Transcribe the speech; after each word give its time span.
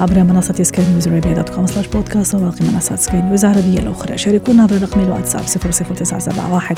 عبر 0.00 0.24
منصة 0.24 0.54
سكاي 0.62 0.84
نيوز 0.90 1.08
عربية 1.08 1.32
dot 1.32 1.48
com 1.48 1.66
slash 1.66 1.86
podcast 1.86 2.34
وباقي 2.34 2.64
منصات 2.72 2.98
سكاي 2.98 3.22
نيوز 3.22 3.44
العربية 3.44 3.78
الأخرى. 3.78 4.18
شاركونا 4.18 4.62
عبر 4.62 4.82
رقم 4.82 5.00
الواتساب 5.00 5.42
00971 5.42 6.76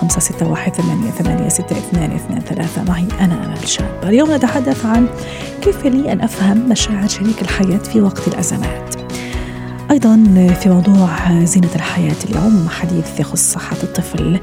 561 0.00 0.72
88 0.72 1.48
622 1.48 2.40
ثلاثة. 2.40 2.82
معي 2.84 3.06
أنا 3.20 3.46
أمل 3.46 3.68
شاب. 3.68 4.00
اليوم 4.04 4.34
نتحدث 4.34 4.86
عن 4.86 5.06
كيف 5.62 5.86
لي 5.86 6.12
أن 6.12 6.20
أفهم 6.20 6.68
مشاعر 6.68 7.08
شريك 7.08 7.42
الحياة 7.42 7.78
في 7.78 8.00
وقت 8.00 8.28
الأزمات. 8.28 8.94
أيضا 9.90 10.24
في 10.60 10.68
موضوع 10.68 11.08
زينة 11.44 11.74
الحياة 11.74 12.16
اليوم 12.30 12.68
حديث 12.68 13.20
يخص 13.20 13.52
صحة 13.52 13.76
الطفل. 13.82 14.40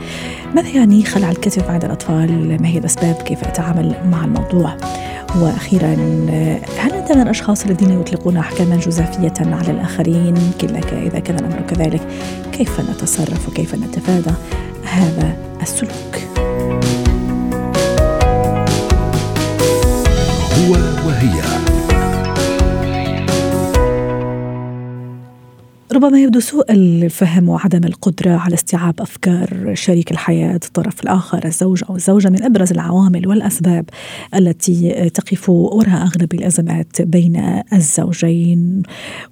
ماذا 0.55 0.69
يعني 0.69 1.05
خلع 1.05 1.29
الكتف 1.29 1.69
عند 1.69 1.85
الأطفال؟ 1.85 2.61
ما 2.61 2.67
هي 2.67 2.77
الأسباب؟ 2.77 3.15
كيف 3.15 3.43
أتعامل 3.43 3.95
مع 4.11 4.25
الموضوع؟ 4.25 4.77
وأخيرا 5.35 5.93
هل 6.77 6.93
أنت 6.93 7.11
من 7.11 7.21
الأشخاص 7.21 7.65
الذين 7.65 8.01
يطلقون 8.01 8.37
احكاما 8.37 8.75
جزافية 8.75 9.33
على 9.39 9.71
الآخرين؟ 9.71 10.35
كلك 10.61 10.93
إذا 10.93 11.19
كان 11.19 11.39
الأمر 11.39 11.61
كذلك 11.61 12.01
كيف 12.51 12.79
نتصرف 12.79 13.47
وكيف 13.47 13.75
نتفادى 13.75 14.31
هذا 14.83 15.33
السلوك؟ 15.61 16.15
هو 20.57 20.71
وهي. 21.07 21.58
ربما 25.93 26.19
يبدو 26.19 26.39
سوء 26.39 26.71
الفهم 26.71 27.49
وعدم 27.49 27.83
القدرة 27.83 28.31
على 28.31 28.53
استيعاب 28.53 29.01
أفكار 29.01 29.71
شريك 29.73 30.11
الحياة 30.11 30.59
الطرف 30.65 31.03
الآخر 31.03 31.45
الزوج 31.45 31.83
أو 31.89 31.95
الزوجة 31.95 32.29
من 32.29 32.43
أبرز 32.43 32.71
العوامل 32.71 33.27
والأسباب 33.27 33.85
التي 34.35 35.09
تقف 35.09 35.49
وراء 35.49 36.01
أغلب 36.01 36.33
الأزمات 36.33 37.01
بين 37.01 37.63
الزوجين 37.73 38.83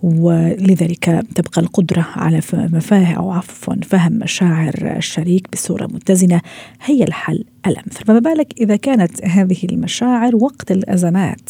ولذلك 0.03 1.25
تبقى 1.36 1.61
القدرة 1.61 2.08
على 2.16 2.41
مفاهيم 2.53 3.16
أو 3.16 3.31
عفوا 3.31 3.75
فهم 3.83 4.14
مشاعر 4.14 4.73
الشريك 4.97 5.47
بصورة 5.53 5.86
متزنة 5.86 6.42
هي 6.86 7.03
الحل 7.03 7.44
الأمثل. 7.67 8.05
فما 8.05 8.19
بالك 8.19 8.53
إذا 8.61 8.75
كانت 8.75 9.25
هذه 9.25 9.58
المشاعر 9.64 10.36
وقت 10.36 10.71
الأزمات 10.71 11.49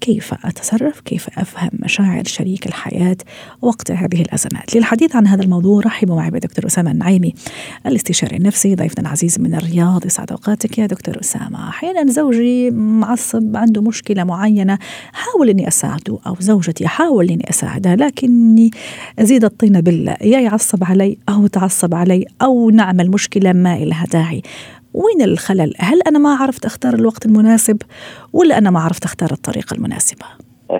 كيف 0.00 0.34
أتصرف 0.44 1.00
كيف 1.00 1.38
أفهم 1.38 1.70
مشاعر 1.72 2.24
شريك 2.24 2.66
الحياة 2.66 3.16
وقت 3.62 3.90
هذه 3.90 4.20
الأزمات. 4.20 4.76
للحديث 4.76 5.16
عن 5.16 5.26
هذا 5.26 5.42
الموضوع 5.42 5.82
رحبوا 5.86 6.16
معي 6.16 6.30
بدكتور 6.30 6.66
أسامة 6.66 6.90
النعيمي 6.90 7.34
الاستشاري 7.86 8.36
النفسي 8.36 8.74
ضيفنا 8.74 9.00
العزيز 9.00 9.40
من 9.40 9.54
الرياض. 9.54 10.06
يسعد 10.06 10.30
أوقاتك 10.30 10.78
يا 10.78 10.86
دكتور 10.86 11.20
أسامة. 11.20 11.68
أحيانا 11.68 12.12
زوجي 12.12 12.70
معصب 12.70 13.56
عنده 13.56 13.82
مشكلة 13.82 14.24
معينة 14.24 14.78
حاول 15.12 15.48
أني 15.48 15.68
أساعده 15.68 16.18
أو 16.26 16.36
زوجتي 16.40 16.88
حاول 16.88 17.30
أني 17.30 17.50
أساعدها 17.50 17.96
لكني 17.96 18.70
أزيد 19.18 19.44
الطين 19.44 19.80
بالله 19.80 20.16
يا 20.20 20.40
يعصب 20.40 20.84
علي 20.84 21.18
أو 21.28 21.46
تعصب 21.46 21.94
علي 21.94 22.24
أو 22.42 22.70
نعمل 22.70 23.10
مشكلة 23.10 23.52
ما 23.52 23.78
لها 23.78 24.04
داعي. 24.04 24.42
وين 24.94 25.22
الخلل؟ 25.22 25.74
هل 25.78 26.00
أنا 26.08 26.18
ما 26.18 26.34
عرفت 26.34 26.64
أختار 26.64 26.94
الوقت 26.94 27.26
المناسب 27.26 27.82
ولا 28.32 28.58
أنا 28.58 28.70
ما 28.70 28.80
عرفت 28.80 29.04
أختار 29.04 29.30
الطريقة 29.32 29.74
المناسبة؟ 29.74 30.26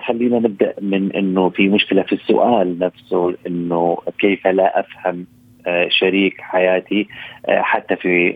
خلينا 0.07 0.39
نبدأ 0.39 0.75
من 0.81 1.13
أنه 1.13 1.51
في 1.51 1.69
مشكلة 1.69 2.03
في 2.03 2.13
السؤال 2.13 2.79
نفسه 2.79 3.35
أنه 3.47 3.99
كيف 4.19 4.47
لا 4.47 4.81
أفهم 4.81 5.27
شريك 5.89 6.41
حياتي 6.41 7.07
حتى 7.49 7.97
في 7.97 8.35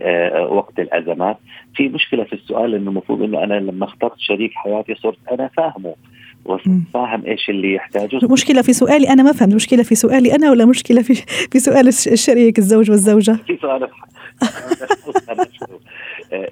وقت 0.50 0.78
الأزمات 0.78 1.36
في 1.74 1.88
مشكلة 1.88 2.24
في 2.24 2.32
السؤال 2.32 2.74
إنه 2.74 2.90
المفروض 2.90 3.22
إنه 3.22 3.44
أنا 3.44 3.54
لما 3.54 3.84
اخترت 3.84 4.18
شريك 4.18 4.52
حياتي 4.54 4.94
صرت 4.94 5.18
أنا 5.32 5.50
فاهمه 5.56 5.94
وفاهم 6.44 7.24
إيش 7.26 7.50
اللي 7.50 7.74
يحتاجه. 7.74 8.18
المشكلة 8.22 8.62
في 8.62 8.72
سؤالي 8.72 9.08
أنا 9.08 9.22
ما 9.22 9.32
فهمت 9.32 9.50
المشكلة 9.50 9.82
في 9.82 9.94
سؤالي 9.94 10.34
أنا 10.34 10.50
ولا 10.50 10.64
مشكلة 10.64 11.02
في 11.02 11.14
في 11.52 11.58
سؤال 11.58 11.88
الشريك 11.88 12.58
الزوج 12.58 12.90
والزوجة؟ 12.90 13.38
في 13.46 13.58
سؤال 13.62 13.88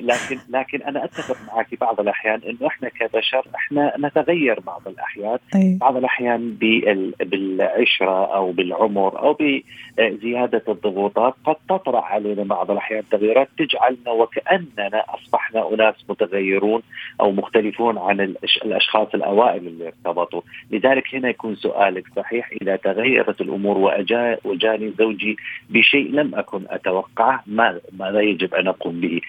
لكن 0.00 0.38
لكن 0.50 0.82
أنا 0.82 1.04
أتفق 1.04 1.36
معك 1.52 1.80
بعض 1.80 2.00
الأحيان 2.00 2.40
إنه 2.48 2.66
إحنا 2.66 2.88
كبشر 2.88 3.44
إحنا 3.54 3.94
نتغير 3.98 4.60
بعض 4.60 4.82
الأحيان 4.88 5.38
أي. 5.54 5.78
بعض 5.80 5.96
الأحيان 5.96 6.56
بالعشرة 7.20 8.34
أو 8.34 8.52
بالعمر 8.52 9.18
أو 9.18 9.36
بزيادة 9.98 10.62
الضغوطات 10.68 11.34
قد 11.44 11.56
تطرأ 11.68 12.00
علينا 12.00 12.44
بعض 12.44 12.70
الأحيان 12.70 13.02
تغييرات 13.10 13.48
تجعلنا 13.58 14.10
وكأننا 14.10 15.04
أصبحنا 15.08 15.74
أناس 15.74 15.94
متغيرون 16.08 16.82
أو 17.20 17.32
مختلفون 17.32 17.98
عن 17.98 18.20
الأشخاص 18.64 19.08
الأوائل 19.14 19.66
اللي 19.66 19.86
ارتبطوا، 19.86 20.40
لذلك 20.70 21.14
هنا 21.14 21.28
يكون 21.28 21.56
سؤالك 21.56 22.04
صحيح 22.16 22.50
إذا 22.62 22.76
تغيرت 22.76 23.40
الأمور 23.40 23.78
وجاني 24.44 24.92
زوجي 24.98 25.36
بشيء 25.70 26.10
لم 26.12 26.34
أكن 26.34 26.62
أتوقعه 26.70 27.44
ماذا 27.46 28.20
يجب 28.20 28.54
أن 28.54 28.68
أقوم 28.68 29.00
به؟ 29.00 29.20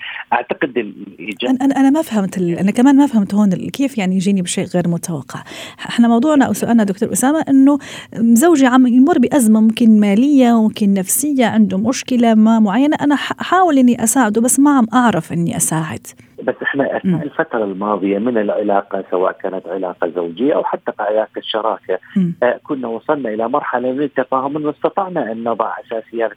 أعتقد 0.43 0.77
الاجابه 0.77 1.65
أنا 1.65 1.79
أنا 1.79 1.89
ما 1.89 2.01
فهمت 2.01 2.37
أنا 2.37 2.71
كمان 2.71 2.95
ما 2.95 3.07
فهمت 3.07 3.33
هون 3.33 3.49
كيف 3.49 3.97
يعني 3.97 4.15
يجيني 4.15 4.41
بشيء 4.41 4.65
غير 4.65 4.87
متوقع. 4.87 5.43
إحنا 5.79 6.07
موضوعنا 6.07 6.45
أو 6.45 6.53
سؤالنا 6.53 6.83
دكتور 6.83 7.13
أسامة 7.13 7.45
إنه 7.49 7.77
زوجي 8.15 8.65
عم 8.65 8.87
يمر 8.87 9.19
بأزمة 9.19 9.61
ممكن 9.61 9.99
مالية 9.99 10.61
ممكن 10.61 10.93
نفسية 10.93 11.45
عنده 11.45 11.77
مشكلة 11.77 12.33
ما 12.33 12.59
معينة 12.59 12.97
أنا 13.01 13.15
حاول 13.15 13.77
إني 13.77 14.03
أساعده 14.03 14.41
بس 14.41 14.59
ما 14.59 14.71
عم 14.77 14.87
أعرف 14.93 15.33
إني 15.33 15.57
أساعد. 15.57 16.07
بس 16.43 16.55
إحنا 16.63 16.97
أثناء 16.97 17.23
الفترة 17.23 17.63
الماضية 17.63 18.19
من 18.19 18.37
العلاقة 18.37 19.03
سواء 19.11 19.31
كانت 19.31 19.67
علاقة 19.67 20.07
زوجية 20.15 20.53
أو 20.55 20.63
حتى 20.63 20.91
علاقة 20.99 21.41
شراكة 21.41 21.99
آه 22.43 22.59
كنا 22.63 22.87
وصلنا 22.87 23.29
إلى 23.29 23.49
مرحلة 23.49 23.91
من 23.91 24.01
التفاهم 24.01 24.57
انه 24.57 24.69
استطعنا 24.69 25.31
أن 25.31 25.43
نضع 25.43 25.73
أساسيات 25.79 26.31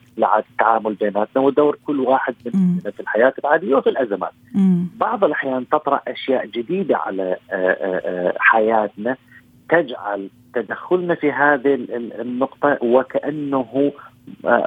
التعامل 0.50 0.94
بيناتنا 0.94 1.42
ودور 1.42 1.78
كل 1.86 2.00
واحد 2.00 2.34
مننا 2.44 2.90
في 2.90 3.00
الحياة 3.00 3.34
العادية 3.44 3.74
وفي 3.74 3.90
الأزمات. 3.90 4.32
مم. 4.54 4.86
بعض 4.96 5.24
الأحيان 5.24 5.68
تطرأ 5.68 6.00
أشياء 6.08 6.46
جديدة 6.46 6.96
على 6.96 7.36
آآ 7.50 7.76
آآ 7.80 8.32
حياتنا 8.38 9.16
تجعل 9.68 10.28
تدخلنا 10.54 11.14
في 11.14 11.32
هذه 11.32 11.74
النقطة 12.20 12.78
وكأنه 12.82 13.92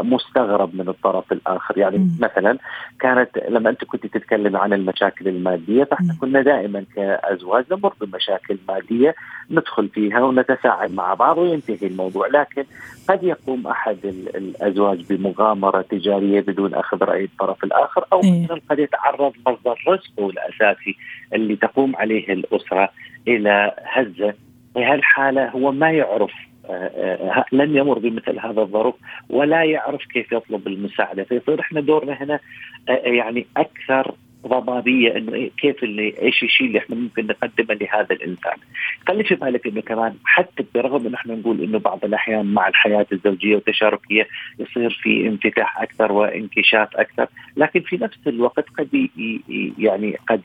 مستغرب 0.02 0.76
من 0.76 0.90
الطرف 0.90 1.32
الآخر. 1.32 1.78
يعني 1.78 1.98
مم. 1.98 2.10
مثلا 2.20 2.58
كانت 3.00 3.30
لما 3.50 3.70
أنت 3.70 3.84
كنت 3.84 4.06
تتكلم 4.06 4.58
عن 4.58 4.74
المشاكل 4.74 5.28
المادية 5.28 5.84
فإحنا 5.84 6.16
كنا 6.22 6.42
دائما 6.42 6.86
كأزواج 6.96 7.66
نمر 7.72 7.94
بمشاكل 8.02 8.58
مادية 8.68 9.16
ندخل 9.52 9.88
فيها 9.90 10.20
ونتساعد 10.20 10.94
مع 10.94 11.14
بعض 11.14 11.38
وينتهي 11.38 11.88
الموضوع. 11.88 12.28
لكن 12.28 12.64
قد 13.10 13.24
يقوم 13.24 13.68
أحد 13.68 13.98
الأزواج 14.36 15.14
بمغامرة 15.14 15.82
تجارية 15.82 16.42
بدون 16.42 16.74
أخذ 16.74 17.04
رأي 17.04 17.24
الطرف 17.24 17.64
الآخر 17.64 18.06
أو 18.14 18.20
مثلا 18.20 18.62
قد 18.70 18.80
يتعرض 18.80 19.34
مصدر 19.48 19.76
رزقه 19.88 20.30
الأساسي 20.30 20.96
اللي 21.34 21.56
تقوم 21.56 21.96
عليه 21.96 22.34
الأسرة 22.34 22.90
إلى 23.28 23.76
هزة. 23.86 24.34
في 24.74 24.86
هالحاله 24.86 25.50
هو 25.50 25.72
ما 25.72 25.92
يعرف 25.92 26.32
لن 27.52 27.76
يمر 27.76 28.00
بمثل 28.00 28.40
هذا 28.40 28.62
الظرف 28.62 28.96
ولا 29.30 29.64
يعرف 29.64 30.06
كيف 30.06 30.32
يطلب 30.32 30.68
المساعدة. 30.68 31.24
فيصير 31.24 31.60
إحنا 31.60 31.82
دورنا 31.82 32.14
هنا 32.14 32.40
يعني 32.88 33.46
أكثر 33.58 34.16
ضبابيه 34.48 35.18
إنه 35.18 35.50
كيف 35.58 35.84
اللي 35.84 36.14
إيش 36.22 36.44
الشيء 36.44 36.68
اللي 36.68 36.80
إحنا 36.80 36.96
ممكن 36.96 37.28
نقدمه 37.28 37.74
لهذا 37.74 38.16
الإنسان. 38.16 38.58
خلي 39.08 39.24
في 39.24 39.36
بالك 39.36 39.68
إنه 39.68 39.82
كمان 39.82 40.14
حتى 40.24 40.66
برغم 40.76 41.06
انه 41.06 41.16
إحنا 41.16 41.36
نقول 41.36 41.64
إنه 41.64 41.80
بعض 41.80 42.06
الأحيان 42.06 42.46
مع 42.46 42.68
الحياة 42.68 43.06
الزوجية 43.12 43.56
والتشاركيه 43.56 44.28
يصير 44.60 45.00
في 45.04 45.28
انفتاح 45.28 45.82
أكثر 45.82 46.12
وانكشاف 46.12 46.90
أكثر، 46.96 47.28
لكن 47.58 47.82
في 47.82 47.98
نفس 47.98 48.18
الوقت 48.28 48.66
قد 48.78 49.10
يعني 49.78 50.18
قد 50.30 50.42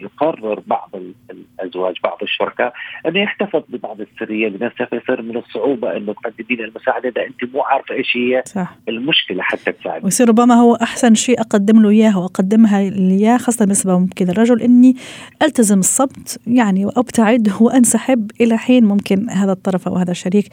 يقرر 0.00 0.62
بعض 0.66 0.90
الأزواج 1.30 1.94
بعض 2.04 2.18
الشركاء 2.22 2.72
إنه 3.06 3.20
يحتفظ 3.20 3.62
ببعض 3.68 4.00
السرية 4.00 4.48
بنفسه 4.48 4.84
فيصير 4.84 5.22
من 5.22 5.36
الصعوبة 5.36 5.96
إنه 5.96 6.12
تقدمين 6.12 6.60
المساعدة 6.64 7.08
إذا 7.08 7.26
أنت 7.26 7.54
مو 7.54 7.62
عارفة 7.62 7.94
إيش 7.94 8.16
هي 8.16 8.42
صح. 8.46 8.76
المشكلة 8.88 9.42
حتى 9.42 9.72
تساعد. 9.72 10.04
ويصير 10.04 10.28
ربما 10.28 10.54
هو 10.54 10.74
أحسن 10.74 11.14
شيء 11.14 11.40
أقدم 11.40 11.82
له 11.82 11.90
اياه 11.90 12.18
وأقدمها 12.18 12.88
هي 13.14 13.38
خاصة 13.38 13.64
بالنسبة 13.64 13.98
ممكن 13.98 14.28
الرجل 14.28 14.62
إني 14.62 14.96
ألتزم 15.42 15.78
الصمت 15.78 16.40
يعني 16.46 16.86
وأبتعد 16.86 17.52
وأنسحب 17.60 18.30
إلى 18.40 18.56
حين 18.58 18.84
ممكن 18.84 19.30
هذا 19.30 19.52
الطرف 19.52 19.88
أو 19.88 19.96
هذا 19.96 20.10
الشريك 20.10 20.48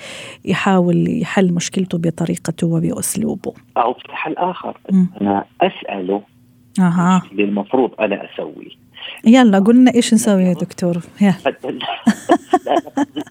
يحاول 0.46 1.22
يحل 1.22 1.54
مشكلته 1.54 1.98
بطريقته 1.98 2.68
وبأسلوبه. 2.68 3.54
أو 3.78 3.94
في 3.94 4.16
حل 4.16 4.34
آخر 4.38 4.78
م. 4.92 5.06
أنا 5.22 5.46
أسأله 5.62 6.22
أها. 6.80 7.22
اللي 7.32 7.44
المفروض 7.44 7.92
أنا 8.00 8.30
أسويه. 8.34 8.81
يلا 9.26 9.60
قلنا 9.60 9.96
إيش 9.96 10.14
نسوي 10.14 10.44
يا 10.44 10.54
دكتور 10.54 10.98
يا 11.22 11.36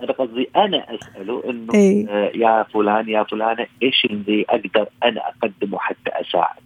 أنا 0.02 0.12
قصدي 0.12 0.49
أنا 0.56 0.87
أسأله 0.94 1.43
إنه 1.50 1.75
إيه؟ 1.75 2.06
يا 2.34 2.62
فلان 2.62 3.08
يا 3.08 3.22
فلانة 3.22 3.67
إيش 3.82 4.05
اللي 4.05 4.44
أقدر 4.49 4.88
أنا 5.05 5.20
أقدمه 5.28 5.78
حتى 5.78 6.11
أساعد 6.11 6.61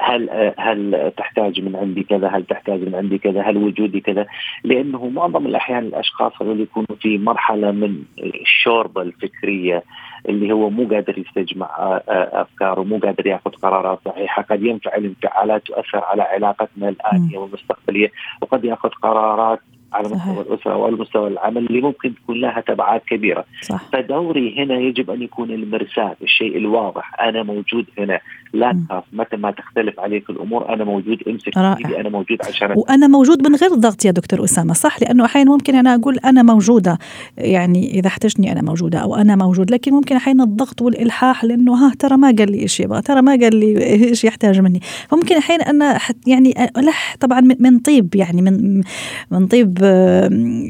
هل 0.00 0.52
هل 0.58 1.12
تحتاج 1.16 1.60
من 1.60 1.76
عندي 1.76 2.02
كذا؟ 2.02 2.28
هل 2.28 2.44
تحتاج 2.44 2.80
من 2.80 2.94
عندي 2.94 3.18
كذا؟ 3.18 3.42
هل 3.42 3.56
وجودي 3.56 4.00
كذا؟ 4.00 4.26
لأنه 4.64 5.08
معظم 5.08 5.46
الأحيان 5.46 5.84
الأشخاص 5.84 6.32
اللي 6.40 6.62
يكونوا 6.62 6.96
في 7.00 7.18
مرحلة 7.18 7.70
من 7.70 8.02
الشوربة 8.18 9.02
الفكرية 9.02 9.82
اللي 10.28 10.52
هو 10.52 10.70
مو 10.70 10.88
قادر 10.88 11.18
يستجمع 11.18 12.00
افكاره، 12.08 12.82
مو 12.82 12.98
قادر 12.98 13.26
ياخذ 13.26 13.50
قرارات 13.50 13.98
صحيحة، 14.04 14.42
قد 14.42 14.62
ينفعل 14.62 15.04
انفعالات 15.04 15.66
تؤثر 15.66 16.04
على 16.04 16.22
علاقتنا 16.22 16.88
الآتية 16.88 17.38
والمستقبلية، 17.38 18.12
وقد 18.42 18.64
ياخذ 18.64 18.88
قرارات 18.88 19.60
على 19.92 20.08
مستوى 20.08 20.40
الأسرة 20.40 20.72
أو 20.72 20.90
مستوى 20.90 21.28
العمل 21.28 21.66
اللي 21.66 21.80
ممكن 21.80 22.14
تكون 22.14 22.40
لها 22.40 22.60
تبعات 22.60 23.02
كبيرة. 23.10 23.44
صح. 23.62 23.84
فدوري 23.92 24.64
هنا 24.64 24.78
يجب 24.78 25.10
أن 25.10 25.22
يكون 25.22 25.50
المرساه 25.50 26.16
الشيء 26.22 26.56
الواضح. 26.56 27.20
أنا 27.20 27.42
موجود 27.42 27.86
هنا. 27.98 28.20
لا 28.52 28.76
تخاف. 28.86 29.04
متى 29.12 29.36
ما 29.36 29.50
تختلف 29.50 30.00
عليك 30.00 30.30
الأمور 30.30 30.74
أنا 30.74 30.84
موجود. 30.84 31.22
امسك 31.28 31.58
أنا 31.58 32.08
موجود 32.08 32.38
عشان 32.48 32.74
وأنا 32.76 33.06
موجود 33.06 33.48
من 33.48 33.54
غير 33.54 33.74
ضغط 33.74 34.04
يا 34.04 34.10
دكتور 34.10 34.44
أسامة 34.44 34.72
صح؟ 34.72 35.02
لأنه 35.02 35.24
أحيانا 35.24 35.50
ممكن 35.50 35.74
أنا 35.74 35.94
أقول 35.94 36.18
أنا 36.24 36.42
موجودة. 36.42 36.98
يعني 37.38 37.98
إذا 37.98 38.06
احتجني 38.06 38.52
أنا 38.52 38.62
موجودة 38.62 38.98
أو 38.98 39.14
أنا 39.14 39.36
موجود. 39.36 39.70
لكن 39.70 39.92
ممكن 39.92 40.16
أحيانا 40.16 40.44
الضغط 40.44 40.82
والإلحاح 40.82 41.44
لأنه 41.44 41.74
ها 41.74 41.92
ترى 41.98 42.16
ما 42.16 42.34
قال 42.38 42.52
لي 42.52 42.62
إيش 42.62 42.80
يبغى 42.80 43.02
ترى 43.02 43.22
ما 43.22 43.32
قال 43.32 43.56
لي 43.56 43.84
إيش 43.84 44.24
يحتاج 44.24 44.60
مني. 44.60 44.80
فممكن 45.08 45.36
أحيانا 45.36 45.70
أنا 45.70 45.98
يعني 46.26 46.54
ألح 46.76 47.16
طبعا 47.20 47.40
من 47.40 47.78
طيب 47.78 48.14
يعني 48.14 48.42
من 48.42 48.82
من 49.30 49.46
طيب 49.46 49.77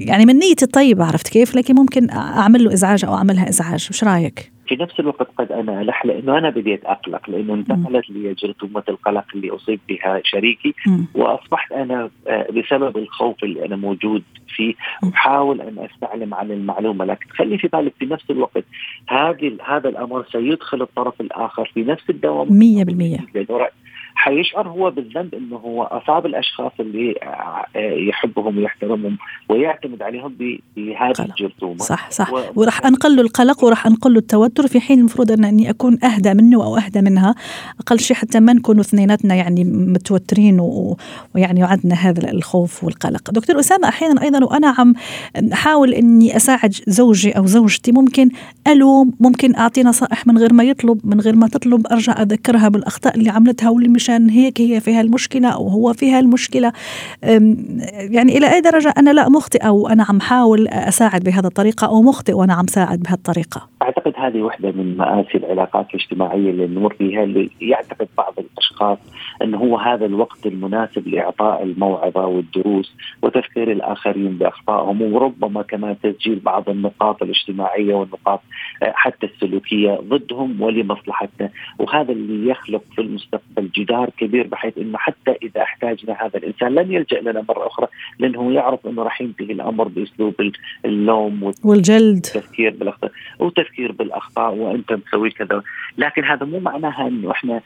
يعني 0.06 0.26
من 0.26 0.34
نيتي 0.34 0.64
الطيبه 0.64 1.04
عرفت 1.04 1.28
كيف؟ 1.28 1.56
لكن 1.56 1.74
ممكن 1.74 2.10
أعمل 2.10 2.64
له 2.64 2.72
إزعاج 2.72 3.04
أو 3.04 3.14
أعملها 3.14 3.48
إزعاج 3.48 3.88
وش 3.90 4.04
رأيك؟ 4.04 4.52
في 4.68 4.76
نفس 4.76 5.00
الوقت 5.00 5.28
قد 5.38 5.52
أنا 5.52 5.80
ألح 5.80 6.06
لأنه 6.06 6.38
أنا 6.38 6.50
بديت 6.50 6.84
أقلق 6.84 7.30
لأنه 7.30 7.54
انتقلت 7.54 8.10
لي 8.10 8.34
جرثومة 8.34 8.82
القلق 8.88 9.24
اللي 9.34 9.50
أصيب 9.50 9.80
بها 9.88 10.20
شريكي 10.24 10.74
م. 10.86 11.04
وأصبحت 11.14 11.72
أنا 11.72 12.10
بسبب 12.28 12.96
الخوف 12.96 13.44
اللي 13.44 13.64
أنا 13.64 13.76
موجود 13.76 14.22
فيه 14.48 14.74
أحاول 15.14 15.60
أن 15.60 15.78
أستعلم 15.78 16.34
عن 16.34 16.50
المعلومة 16.50 17.04
لكن 17.04 17.30
خلي 17.30 17.58
في 17.58 17.68
بالك 17.68 17.92
في 17.98 18.06
نفس 18.06 18.30
الوقت 18.30 18.64
هذه 19.08 19.56
هذا 19.66 19.88
الأمر 19.88 20.24
سيدخل 20.32 20.82
الطرف 20.82 21.20
الآخر 21.20 21.70
في 21.74 21.82
نفس 21.82 22.10
الدوام. 22.10 22.48
100% 22.48 23.38
حيشعر 24.18 24.68
هو 24.68 24.90
بالذنب 24.90 25.34
انه 25.34 25.56
هو 25.56 25.82
أصاب 25.82 26.26
الأشخاص 26.26 26.72
اللي 26.80 27.14
يحبهم 28.08 28.58
ويحترمهم 28.58 29.18
ويعتمد 29.48 30.02
عليهم 30.02 30.34
بهذه 30.76 31.14
الجرثومة. 31.20 31.76
صح 31.76 32.10
صح. 32.10 32.32
و... 32.32 32.40
وراح 32.56 32.86
أنقل 32.86 33.16
له 33.16 33.22
القلق 33.22 33.64
وراح 33.64 33.86
أنقل 33.86 34.12
له 34.12 34.18
التوتر 34.18 34.66
في 34.66 34.80
حين 34.80 34.98
المفروض 34.98 35.32
أن 35.32 35.44
أني 35.44 35.70
أكون 35.70 36.04
أهدى 36.04 36.34
منه 36.34 36.64
أو 36.64 36.76
أهدى 36.76 37.00
منها. 37.00 37.34
أقل 37.80 37.98
شيء 37.98 38.16
حتى 38.16 38.40
ما 38.40 38.52
نكونوا 38.52 38.80
اثنيناتنا 38.80 39.34
يعني 39.34 39.64
متوترين 39.64 40.60
و... 40.60 40.96
ويعني 41.34 41.62
عندنا 41.62 41.94
هذا 41.94 42.30
الخوف 42.30 42.84
والقلق. 42.84 43.30
دكتور 43.30 43.60
أسامة 43.60 43.88
أحيانا 43.88 44.22
أيضا 44.22 44.44
وأنا 44.44 44.74
عم 44.78 44.94
أحاول 45.52 45.94
إني 45.94 46.36
أساعد 46.36 46.74
زوجي 46.86 47.30
أو 47.32 47.46
زوجتي. 47.46 47.92
ممكن 47.92 48.28
ألوم 48.66 49.12
ممكن 49.20 49.56
أعطي 49.56 49.82
نصائح 49.82 50.26
من 50.26 50.38
غير 50.38 50.52
ما 50.52 50.64
يطلب 50.64 51.00
من 51.04 51.20
غير 51.20 51.36
ما 51.36 51.48
تطلب. 51.48 51.86
أرجع 51.86 52.22
أذكرها 52.22 52.68
بالأخطاء 52.68 53.16
اللي 53.16 53.30
عملتها 53.30 53.70
واللي 53.70 53.88
مش 53.88 54.07
عشان 54.08 54.30
هيك 54.30 54.60
هي 54.60 54.80
فيها 54.80 55.00
المشكلة 55.00 55.48
أو 55.48 55.68
هو 55.68 55.92
فيها 55.92 56.20
المشكلة. 56.20 56.72
يعني 57.92 58.38
إلى 58.38 58.54
أي 58.54 58.60
درجة 58.60 58.94
أنا 58.98 59.10
لا 59.10 59.28
مخطئة 59.28 59.68
أو 59.68 59.88
أنا 59.88 60.06
عم 60.08 60.20
حاول 60.20 60.68
أساعد 60.68 61.24
بهذا 61.24 61.46
الطريقة 61.46 61.86
أو 61.86 62.02
مخطئ 62.02 62.32
وأنا 62.32 62.54
عم 62.54 62.66
ساعد 62.66 63.00
بهالطريقة 63.00 63.68
أعتقد 63.82 64.07
هذه 64.26 64.42
واحدة 64.42 64.72
من 64.72 64.96
مآسي 64.96 65.38
العلاقات 65.38 65.86
الاجتماعية 65.94 66.50
اللي 66.50 66.66
نمر 66.66 66.94
فيها 66.94 67.24
اللي 67.24 67.50
يعتقد 67.60 68.08
بعض 68.16 68.34
الأشخاص 68.38 68.98
أنه 69.42 69.58
هو 69.58 69.78
هذا 69.78 70.06
الوقت 70.06 70.46
المناسب 70.46 71.08
لإعطاء 71.08 71.62
الموعظة 71.62 72.26
والدروس 72.26 72.92
وتذكير 73.22 73.72
الآخرين 73.72 74.38
بأخطائهم 74.38 75.02
وربما 75.02 75.62
كمان 75.62 75.96
تسجيل 76.02 76.38
بعض 76.38 76.68
النقاط 76.68 77.22
الاجتماعية 77.22 77.94
والنقاط 77.94 78.40
آه، 78.82 78.92
حتى 78.96 79.26
السلوكية 79.26 80.00
ضدهم 80.08 80.62
ولمصلحتنا. 80.62 81.50
وهذا 81.78 82.12
اللي 82.12 82.50
يخلق 82.50 82.82
في 82.94 83.00
المستقبل 83.00 83.68
جدار 83.76 84.10
كبير 84.10 84.46
بحيث 84.46 84.78
إنه 84.78 84.98
حتى 84.98 85.30
إذا 85.42 85.62
احتاجنا 85.62 86.16
هذا 86.20 86.38
الإنسان 86.38 86.74
لن 86.74 86.92
يلجأ 86.92 87.20
لنا 87.20 87.44
مرة 87.48 87.66
أخرى 87.66 87.86
لأنه 88.18 88.52
يعرف 88.52 88.86
إنه 88.86 89.02
راح 89.02 89.20
ينتهي 89.20 89.52
الأمر 89.52 89.88
بأسلوب 89.88 90.34
اللوم 90.84 91.52
والجلد. 91.64 92.26
والتفكير 92.34 92.70
بالأخطاء. 92.70 92.97
والتفكير 93.38 93.92
بالأخطاء 93.92 94.54
وأنت 94.54 94.92
مسوي 94.92 95.30
كذا. 95.30 95.62
لكن 95.98 96.24
هذا 96.24 96.46
مو 96.46 96.60
معناها 96.60 97.08
إنه 97.08 97.30
إحنا 97.30 97.60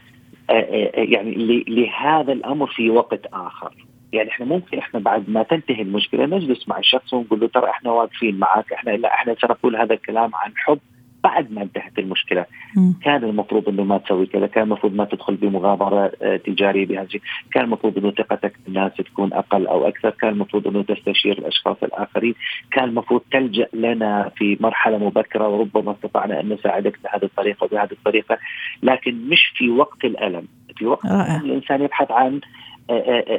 آه، 0.49 0.53
آه، 0.53 0.91
يعني 0.95 1.63
لهذا 1.67 2.33
الأمر 2.33 2.67
في 2.67 2.89
وقت 2.89 3.25
آخر. 3.33 3.73
يعني 4.13 4.29
إحنا 4.29 4.45
ممكن 4.45 4.77
إحنا 4.77 4.99
بعد 4.99 5.29
ما 5.29 5.43
تنتهي 5.43 5.81
المشكلة 5.81 6.25
نجلس 6.25 6.67
مع 6.67 6.77
الشخص 6.79 7.13
ونقول 7.13 7.39
له 7.39 7.47
ترى 7.47 7.69
إحنا 7.69 7.91
واقفين 7.91 8.39
معك 8.39 8.73
إحنا 8.73 8.91
لا 8.91 9.13
إحنا 9.13 9.35
سنقول 9.41 9.75
هذا 9.75 9.93
الكلام 9.93 10.35
عن 10.35 10.51
حب. 10.55 10.79
بعد 11.23 11.51
ما 11.51 11.61
انتهت 11.61 11.99
المشكلة. 11.99 12.45
م. 12.77 12.91
كان 13.03 13.23
المفروض 13.23 13.69
إنه 13.69 13.83
ما 13.83 13.97
تسوي 13.97 14.25
كذا 14.25 14.47
كان 14.47 14.63
المفروض 14.63 14.93
ما 14.95 15.05
تدخل 15.05 15.35
بمغامرة 15.35 16.11
آه، 16.21 16.37
تجارية 16.37 16.85
بهذا 16.85 17.07
كان 17.51 17.63
المفروض 17.63 17.97
إنه 17.97 18.11
ثقتك 18.11 18.53
بالناس 18.65 18.91
تكون 18.97 19.33
أقل 19.33 19.67
أو 19.67 19.87
أكثر. 19.87 20.09
كان 20.09 20.29
المفروض 20.29 20.67
إنه 20.67 20.83
تستشير 20.83 21.37
الأشخاص 21.37 21.77
الآخرين. 21.83 22.35
كان 22.71 22.83
المفروض 22.83 23.21
تلجأ 23.31 23.67
لنا 23.73 24.31
في 24.35 24.57
مرحلة 24.59 24.97
مبكرة 24.97 25.47
وربما 25.47 25.91
استطعنا 25.91 26.39
أن 26.39 26.53
نساعدك 26.53 26.99
بهذه 27.03 27.23
الطريقة 27.23 27.63
وبهذه 27.63 27.91
الطريقة. 27.91 28.37
لكن 28.83 29.29
مش 29.29 29.53
في 29.55 29.69
وقت 29.69 30.05
الألم. 30.05 30.47
في 30.77 30.85
وقت 30.85 31.05
رائع. 31.05 31.35
الإنسان 31.35 31.81
يبحث 31.81 32.11
عن 32.11 32.41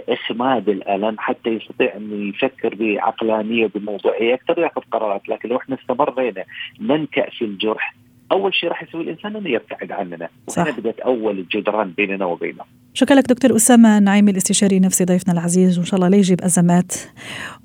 اخماد 0.09 0.69
الالم 0.69 1.17
حتى 1.19 1.51
يستطيع 1.51 1.97
انه 1.97 2.29
يفكر 2.29 2.75
بعقلانية 2.75 3.67
بموضوعيه 3.75 4.31
يقدر 4.33 4.63
يأخذ 4.63 4.81
قرارات 4.91 5.29
لكن 5.29 5.49
لو 5.49 5.57
إحنا 5.57 5.77
استمرينا 5.81 6.45
ننكأ 6.81 7.31
في 7.31 7.45
الجرح 7.45 7.95
أول 8.33 8.55
شيء 8.55 8.69
راح 8.69 8.83
يسوي 8.83 9.03
الإنسان 9.03 9.37
أنه 9.37 9.51
يبتعد 9.51 9.93
عننا. 9.93 10.29
وهنا 10.49 10.71
بدأت 10.71 11.01
أول 11.01 11.39
الجدران 11.39 11.91
بيننا 11.91 12.25
وبينه. 12.25 12.65
شكرا 12.97 13.17
لك 13.17 13.29
دكتور 13.29 13.57
أسامة 13.57 13.99
نعيم 13.99 14.29
الاستشاري 14.29 14.77
النفسي 14.77 15.05
ضيفنا 15.05 15.33
العزيز 15.33 15.79
وإن 15.79 15.87
شاء 15.87 15.97
الله 15.97 16.09
لا 16.09 16.17
يجيب 16.17 16.41
أزمات 16.41 16.93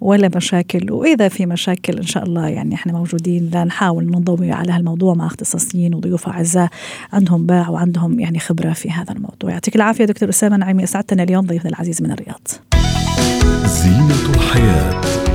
ولا 0.02 0.30
مشاكل 0.36 0.92
وإذا 0.92 1.28
في 1.28 1.46
مشاكل 1.46 1.98
إن 1.98 2.06
شاء 2.06 2.24
الله 2.24 2.48
يعني 2.48 2.76
إحنا 2.76 2.94
موجودين 2.94 3.50
لنحاول 3.54 4.06
ننضوي 4.06 4.52
على 4.52 4.72
هالموضوع 4.72 5.14
مع 5.14 5.26
اختصاصيين 5.26 5.96
وضيوف 5.96 6.30
أعزاء 6.30 6.70
عندهم 7.14 7.46
باع 7.46 7.70
وعندهم 7.70 8.20
يعني 8.20 8.40
خبرة 8.40 8.74
في 8.74 8.92
هذا 8.92 9.14
الموضوع. 9.14 9.52
يعطيك 9.52 9.76
العافية 9.76 10.06
دكتور 10.06 10.30
أسامة 10.30 10.58
نعيمي 10.58 10.84
أسعدتنا 10.84 11.24
اليوم 11.24 11.46
ضيفنا 11.46 11.70
العزيز 11.70 12.02
من 12.02 12.12
الرياض. 12.12 12.48
زينة 13.66 14.36
الحياة. 14.36 15.29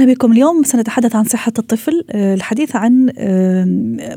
أهلا 0.00 0.12
بكم 0.12 0.32
اليوم. 0.32 0.62
سنتحدث 0.62 1.16
عن 1.16 1.24
صحة 1.24 1.52
الطفل 1.58 2.04
آه، 2.10 2.34
الحديث 2.34 2.76
عن 2.76 3.12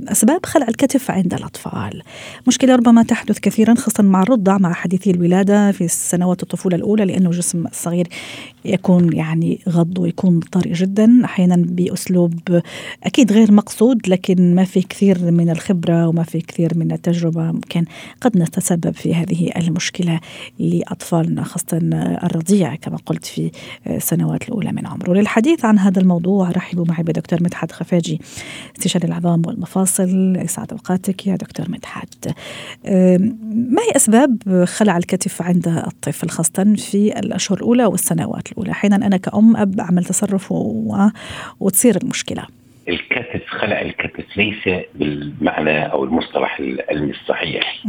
أسباب 0.07 0.45
خلع 0.45 0.67
الكتف 0.67 1.11
عند 1.11 1.33
الأطفال. 1.33 2.01
مشكلة 2.47 2.75
ربما 2.75 3.03
تحدث 3.03 3.39
كثيرا 3.39 3.75
خاصة 3.75 4.03
مع 4.03 4.21
الرضع 4.21 4.57
مع 4.57 4.73
حديثي 4.73 5.11
الولادة 5.11 5.71
في 5.71 5.87
سنوات 5.87 6.43
الطفولة 6.43 6.75
الأولى 6.75 7.05
لأنه 7.05 7.29
الجسم 7.29 7.67
الصغير 7.67 8.07
يكون 8.65 9.13
يعني 9.13 9.59
غض 9.69 9.99
ويكون 9.99 10.39
طري 10.39 10.71
جدا 10.71 11.25
أحيانا 11.25 11.55
بأسلوب 11.55 12.61
أكيد 13.03 13.31
غير 13.31 13.51
مقصود 13.51 14.07
لكن 14.07 14.55
ما 14.55 14.63
في 14.63 14.81
كثير 14.81 15.31
من 15.31 15.49
الخبرة 15.49 16.07
وما 16.07 16.23
في 16.23 16.41
كثير 16.41 16.77
من 16.77 16.91
التجربة 16.91 17.51
ممكن 17.51 17.85
قد 18.21 18.37
نتسبب 18.37 18.91
في 18.91 19.15
هذه 19.15 19.51
المشكلة 19.57 20.19
لأطفالنا 20.59 21.43
خاصة 21.43 21.79
الرضيع 22.23 22.75
كما 22.75 22.97
قلت 23.05 23.25
في 23.25 23.51
السنوات 23.87 24.43
الأولى 24.43 24.71
من 24.71 24.87
عمره. 24.87 25.13
للحديث 25.13 25.65
عن 25.65 25.72
هذا 25.79 26.01
الموضوع 26.01 26.51
رحبوا 26.51 26.85
معي 26.89 27.03
بدكتور 27.03 27.43
مدحت 27.43 27.71
خفاجي 27.71 28.21
استشاري 28.77 29.07
العظام 29.07 29.41
والمفاصل 29.45 30.35
يسعد 30.37 30.71
أوقاتك 30.71 31.27
يا 31.27 31.35
دكتور 31.35 31.65
مدحت. 31.69 32.27
ما 33.53 33.81
هي 33.81 33.95
أسباب 33.95 34.63
خلع 34.65 34.97
الكتف 34.97 35.41
عند 35.41 35.67
الطفل 35.67 36.29
خاصة 36.29 36.73
في 36.77 37.19
الأشهر 37.19 37.57
الأولى 37.57 37.85
والسنوات 37.85 38.51
الأولى؟ 38.51 38.71
أحيانا 38.71 38.95
أنا 38.95 39.17
كأم 39.17 39.57
أب 39.57 39.79
أعمل 39.79 40.05
تصرف 40.05 40.51
و... 40.51 40.97
وتصير 41.59 41.97
المشكلة. 42.03 42.45
الكتف 42.89 43.47
خلع 43.47 43.81
الكتف 43.81 44.37
ليس 44.37 44.85
بالمعنى 44.95 45.91
أو 45.91 46.03
المصطلح 46.03 46.59
العلمي 46.59 47.11
الصحيح. 47.11 47.83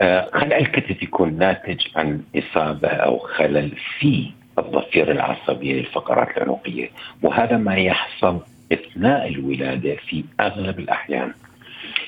آه 0.00 0.30
خلع 0.32 0.58
الكتف 0.58 1.02
يكون 1.02 1.38
ناتج 1.38 1.80
عن 1.96 2.20
إصابة 2.36 2.88
أو 2.88 3.18
خلل 3.18 3.72
في 3.98 4.30
الضفيره 4.58 5.12
العصبيه 5.12 5.72
للفقرات 5.72 6.36
العنقية 6.36 6.90
وهذا 7.22 7.56
ما 7.56 7.74
يحصل 7.74 8.40
أثناء 8.72 9.28
الولادة 9.28 9.96
في 10.08 10.24
أغلب 10.40 10.78
الأحيان. 10.78 11.32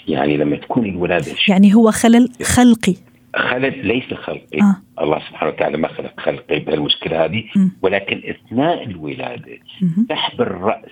يعني 0.09 0.37
لما 0.37 0.57
تكون 0.57 0.87
الولادة 0.87 1.33
يعني 1.49 1.75
هو 1.75 1.91
خلل 1.91 2.29
خلقي. 2.43 2.95
خلل 3.37 3.87
ليس 3.87 4.15
خلقي. 4.15 4.61
آه. 4.63 4.77
الله 5.01 5.19
سبحانه 5.19 5.53
وتعالى 5.53 5.77
ما 5.77 5.89
خلق 5.89 6.21
خلقي 6.21 6.59
بهالمشكلة 6.59 7.25
هذه 7.25 7.45
ولكن 7.83 8.23
أثناء 8.25 8.85
الولادة 8.85 9.59
سحب 10.09 10.41
الرأس 10.41 10.91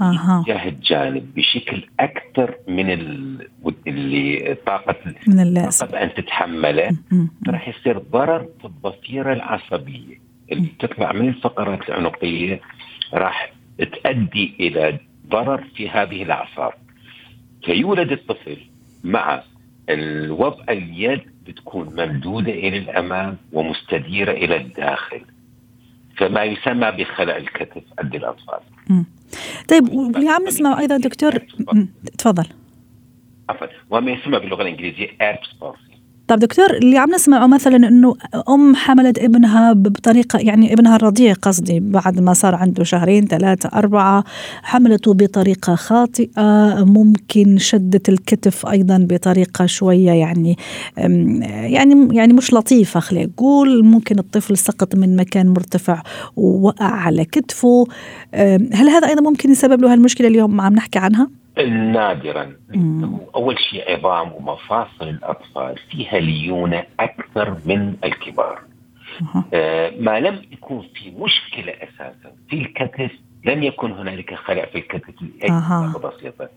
آه. 0.00 0.40
اتجاه 0.40 0.68
الجانب 0.68 1.34
بشكل 1.34 1.84
أكثر 2.00 2.54
من 2.68 2.90
اللي 3.86 4.56
طاقه 4.66 4.96
من 5.26 5.40
اللازم 5.40 5.86
طاقة 5.86 6.02
أن 6.02 6.14
تتحمله. 6.14 6.96
راح 7.48 7.68
يصير 7.68 7.98
ضرر 7.98 8.46
في 8.58 8.64
الضفيرة 8.64 9.32
العصبية. 9.32 10.25
اللي 10.52 10.68
تطلع 10.78 11.12
من 11.12 11.28
الفقرات 11.28 11.88
العنقية 11.88 12.60
راح 13.14 13.52
تؤدي 13.78 14.54
إلى 14.60 14.98
ضرر 15.28 15.64
في 15.76 15.88
هذه 15.88 16.22
الأعصاب. 16.22 16.72
فيولد 17.64 18.12
الطفل 18.12 18.56
مع 19.04 19.42
الوضع 19.88 20.64
اليد 20.68 21.20
بتكون 21.46 21.86
ممدودة 21.86 22.52
إلى 22.52 22.78
الأمام 22.78 23.36
ومستديرة 23.52 24.30
إلى 24.32 24.56
الداخل. 24.56 25.20
فما 26.16 26.44
يسمى 26.44 26.90
بخلع 26.90 27.36
الكتف 27.36 27.82
عند 27.98 28.14
الأطفال. 28.14 28.58
طيب 29.68 29.88
واللي 29.88 30.28
عم 30.28 30.44
نسمع 30.46 30.80
أيضا 30.80 30.96
دكتور 30.96 31.32
تفضل. 32.18 32.46
عفوا. 33.48 33.66
وما 33.90 34.10
يسمى 34.10 34.38
باللغة 34.38 34.62
الإنجليزية 34.62 35.08
ايربس 35.20 35.48
طيب 36.28 36.38
دكتور 36.38 36.70
اللي 36.70 36.98
عم 36.98 37.14
نسمعه 37.14 37.46
مثلا 37.46 37.76
إنه 37.88 38.14
أم 38.48 38.76
حملت 38.76 39.18
ابنها 39.18 39.72
بطريقة 39.72 40.38
يعني 40.38 40.72
ابنها 40.72 40.96
الرضيع 40.96 41.32
قصدي 41.32 41.80
بعد 41.80 42.20
ما 42.20 42.32
صار 42.32 42.54
عنده 42.54 42.84
شهرين 42.84 43.26
ثلاثة 43.26 43.68
أربعة 43.74 44.24
حملته 44.62 45.14
بطريقة 45.14 45.74
خاطئة 45.74 46.74
ممكن 46.84 47.58
شدت 47.58 48.08
الكتف 48.08 48.66
أيضا 48.66 49.06
بطريقة 49.10 49.66
شوية 49.66 50.10
يعني 50.10 50.56
يعني 50.96 52.16
يعني 52.16 52.32
مش 52.32 52.52
لطيفة 52.54 53.00
خلينا 53.00 53.26
نقول 53.26 53.84
ممكن 53.84 54.18
الطفل 54.18 54.58
سقط 54.58 54.94
من 54.94 55.16
مكان 55.16 55.48
مرتفع 55.48 56.02
ووقع 56.36 56.86
على 56.86 57.24
كتفه 57.24 57.86
هل 58.72 58.88
هذا 58.88 59.08
أيضا 59.08 59.20
ممكن 59.20 59.50
يسبب 59.50 59.82
له 59.82 59.92
هالمشكلة 59.92 60.28
اليوم 60.28 60.60
عم 60.60 60.74
نحكي 60.74 60.98
عنها؟ 60.98 61.28
نادرا. 61.64 62.56
أول 63.34 63.58
شيء 63.58 63.92
عظام 63.92 64.32
ومفاصل 64.32 65.08
الأطفال 65.08 65.78
فيها 65.90 66.18
ليونة 66.18 66.84
أكثر 67.00 67.56
من 67.66 67.96
الكبار. 68.04 68.60
آه 69.54 69.92
ما 70.00 70.20
لم 70.20 70.42
يكون 70.52 70.88
في 70.94 71.10
مشكلة 71.10 71.72
أساسا 71.72 72.32
في 72.48 72.56
الكتف 72.56 73.10
لن 73.44 73.62
يكون 73.62 73.92
هنالك 73.92 74.34
خلع 74.34 74.64
في 74.64 74.78
الكتف 74.78 75.14
أه. 75.50 75.92
بسيطة. 75.98 76.48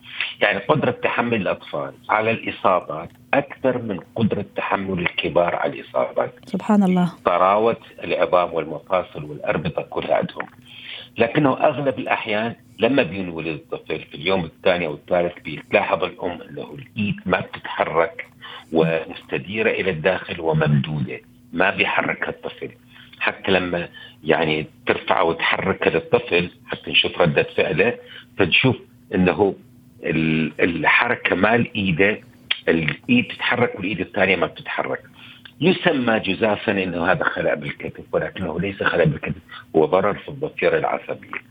يعني 0.41 0.59
قدرة 0.59 0.91
تحمل 0.91 1.41
الأطفال 1.41 1.93
على 2.09 2.31
الإصابات 2.31 3.09
أكثر 3.33 3.81
من 3.81 3.99
قدرة 4.15 4.45
تحمل 4.55 4.99
الكبار 4.99 5.55
على 5.55 5.79
الإصابات. 5.79 6.33
سبحان 6.45 6.83
الله. 6.83 7.13
طراوة 7.25 7.77
العظام 8.03 8.53
والمفاصل 8.53 9.23
والأربطة 9.23 9.81
كلها 9.81 10.15
عندهم. 10.15 10.47
لكنه 11.17 11.53
أغلب 11.53 11.99
الأحيان 11.99 12.55
لما 12.79 13.03
بينولد 13.03 13.47
الطفل 13.47 13.99
في 13.99 14.15
اليوم 14.15 14.45
الثاني 14.45 14.85
أو 14.85 14.93
الثالث 14.93 15.33
بتلاحظ 15.45 16.03
الأم 16.03 16.41
إنه 16.49 16.77
الإيد 16.79 17.15
ما 17.25 17.39
بتتحرك 17.39 18.25
ومستديرة 18.73 19.69
إلى 19.71 19.91
الداخل 19.91 20.41
وممدودة 20.41 21.19
ما 21.53 21.69
بيحركها 21.69 22.29
الطفل. 22.29 22.69
حتى 23.19 23.51
لما 23.51 23.89
يعني 24.23 24.67
ترفع 24.85 25.21
وتحرك 25.21 25.87
للطفل 25.87 26.49
حتى 26.67 26.91
نشوف 26.91 27.21
ردة 27.21 27.43
فعله 27.43 27.93
فنشوف 28.37 28.75
إنه 29.15 29.55
الحركة 30.59 31.35
مال 31.35 31.73
إيده 31.75 32.21
الإيد 32.67 33.25
تتحرك 33.27 33.75
والإيد 33.75 33.99
الثانية 33.99 34.35
ما 34.35 34.45
بتتحرك. 34.47 35.01
يسمى 35.61 36.19
جزافا 36.19 36.71
إنه 36.83 37.11
هذا 37.11 37.23
خلع 37.23 37.53
بالكتف 37.53 38.03
ولكنه 38.11 38.59
ليس 38.59 38.83
خلع 38.83 39.03
بالكتف 39.03 39.41
هو 39.75 39.85
ضرر 39.85 40.13
في 40.13 40.29
الضفيره 40.29 40.77
العصبيه. 40.77 41.49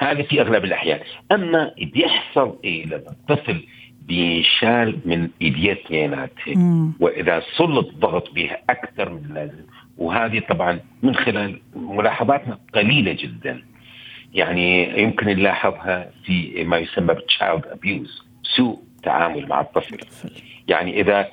هذا 0.00 0.22
في 0.22 0.40
أغلب 0.40 0.64
الأحيان، 0.64 1.00
أما 1.32 1.74
بيحصل 1.78 2.58
إيه 2.64 2.86
لما 2.86 3.10
الطفل 3.10 3.64
بينشال 4.02 4.98
من 5.04 5.28
ايديه 5.42 5.72
اثنيناتهم 5.72 6.94
وإذا 7.00 7.42
سلط 7.56 7.94
ضغط 7.94 8.34
بها 8.34 8.58
أكثر 8.70 9.12
من 9.12 9.24
اللازم 9.24 9.64
وهذه 9.98 10.38
طبعا 10.38 10.80
من 11.02 11.14
خلال 11.14 11.60
ملاحظاتنا 11.76 12.58
قليلة 12.74 13.12
جدا. 13.12 13.62
يعني 14.34 14.98
يمكن 15.02 15.26
نلاحظها 15.26 16.10
في 16.24 16.64
ما 16.64 16.78
يسمى 16.78 17.14
بال 17.14 17.29
child 17.29 17.66
abuse 17.66 18.24
سوء 18.42 18.82
تعامل 19.02 19.48
مع 19.48 19.60
الطفل. 19.60 19.96
يعني 20.68 21.00
إذا 21.00 21.28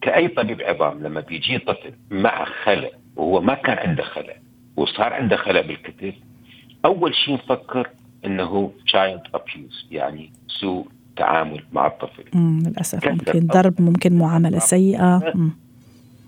كأي 0.00 0.28
طبيب 0.28 0.62
عظام 0.62 1.02
لما 1.02 1.20
بيجي 1.20 1.58
طفل 1.58 1.92
مع 2.10 2.44
خلع 2.44 2.90
وهو 3.16 3.40
ما 3.40 3.54
كان 3.54 3.78
عنده 3.88 4.02
خلع 4.02 4.36
وصار 4.76 5.12
عنده 5.12 5.36
خلع 5.36 5.60
بالكتف 5.60 6.14
أول 6.84 7.14
شيء 7.14 7.34
نفكر 7.34 7.90
إنه 8.24 8.72
child 8.86 9.22
abuse 9.34 9.86
يعني 9.90 10.32
سوء 10.48 10.86
تعامل 11.16 11.62
مع 11.72 11.86
الطفل. 11.86 12.24
للأسف 12.34 13.08
ممكن 13.08 13.46
ضرب 13.46 13.82
ممكن 13.82 14.18
معاملة 14.18 14.58
سيئة. 14.58 15.32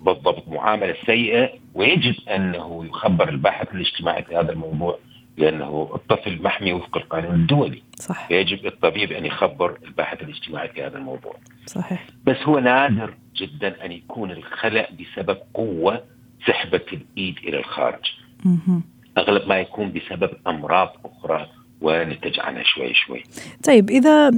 بالضبط 0.05 0.47
معاملة 0.47 0.95
سيئة 1.05 1.49
ويجب 1.73 2.15
أنه 2.29 2.85
يخبر 2.85 3.29
الباحث 3.29 3.67
الاجتماعي 3.73 4.23
في 4.23 4.35
هذا 4.35 4.51
الموضوع 4.51 4.99
لأنه 5.39 5.91
الطفل 5.95 6.41
محمي 6.41 6.73
وفق 6.73 6.97
القانون 6.97 7.35
الدولي. 7.35 7.83
صح 7.95 8.27
فيجب 8.27 8.65
الطبيب 8.65 9.11
أن 9.11 9.25
يخبر 9.25 9.77
الباحث 9.85 10.21
الاجتماعي 10.21 10.69
في 10.69 10.83
هذا 10.83 10.97
الموضوع. 10.97 11.35
صحيح. 11.65 12.05
بس 12.23 12.37
هو 12.43 12.59
نادر 12.59 13.13
جدا 13.35 13.85
أن 13.85 13.91
يكون 13.91 14.31
الخلع 14.31 14.87
بسبب 14.99 15.37
قوة 15.53 16.03
سحبة 16.47 16.85
الإيد 16.93 17.37
إلى 17.37 17.59
الخارج. 17.59 18.11
مه. 18.45 18.81
أغلب 19.17 19.47
ما 19.47 19.59
يكون 19.59 19.91
بسبب 19.91 20.29
أمراض 20.47 20.95
أخرى 21.05 21.47
ونتج 21.81 22.39
عنها 22.39 22.63
شوي 22.63 22.93
شوي. 22.93 23.23
طيب 23.63 23.89
إذا 23.89 24.31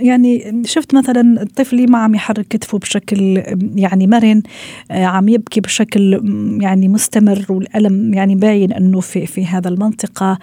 يعني 0.00 0.62
شفت 0.64 0.94
مثلا 0.94 1.46
طفلي 1.56 1.86
ما 1.86 1.98
عم 1.98 2.14
يحرك 2.14 2.48
كتفه 2.48 2.78
بشكل 2.78 3.42
يعني 3.74 4.06
مرن 4.06 4.42
عم 4.90 5.28
يبكي 5.28 5.60
بشكل 5.60 6.20
يعني 6.62 6.88
مستمر 6.88 7.44
والألم 7.48 8.14
يعني 8.14 8.34
باين 8.34 8.72
أنه 8.72 9.00
في, 9.00 9.26
في 9.26 9.46
هذا 9.46 9.68
المنطقة 9.68 10.38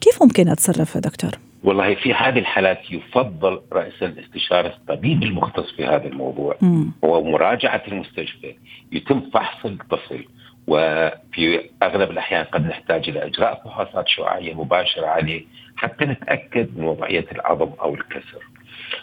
كيف 0.00 0.22
ممكن 0.22 0.48
أتصرف 0.48 0.94
يا 0.94 1.00
دكتور؟ 1.00 1.30
والله 1.64 1.94
في 1.94 2.14
هذه 2.14 2.38
الحالات 2.38 2.78
يفضل 2.90 3.60
رأسا 3.72 4.14
استشارة 4.24 4.68
الطبيب 4.68 5.22
المختص 5.22 5.70
في 5.76 5.84
هذا 5.84 6.06
الموضوع. 6.06 6.56
ومراجعة 7.02 7.82
المستشفى 7.88 8.54
يتم 8.92 9.20
فحص 9.34 9.66
الطفل. 9.66 10.24
وفي 10.68 11.70
أغلب 11.82 12.10
الأحيان 12.10 12.44
قد 12.44 12.66
نحتاج 12.66 13.08
إلى 13.08 13.26
إجراء 13.26 13.54
فحوصات 13.64 14.08
شعاعيه 14.08 14.54
مباشرة 14.54 15.06
عليه 15.06 15.44
حتى 15.76 16.04
نتأكد 16.04 16.78
من 16.78 16.84
وضعية 16.84 17.26
العظم 17.32 17.70
أو 17.80 17.94
الكسر. 17.94 18.42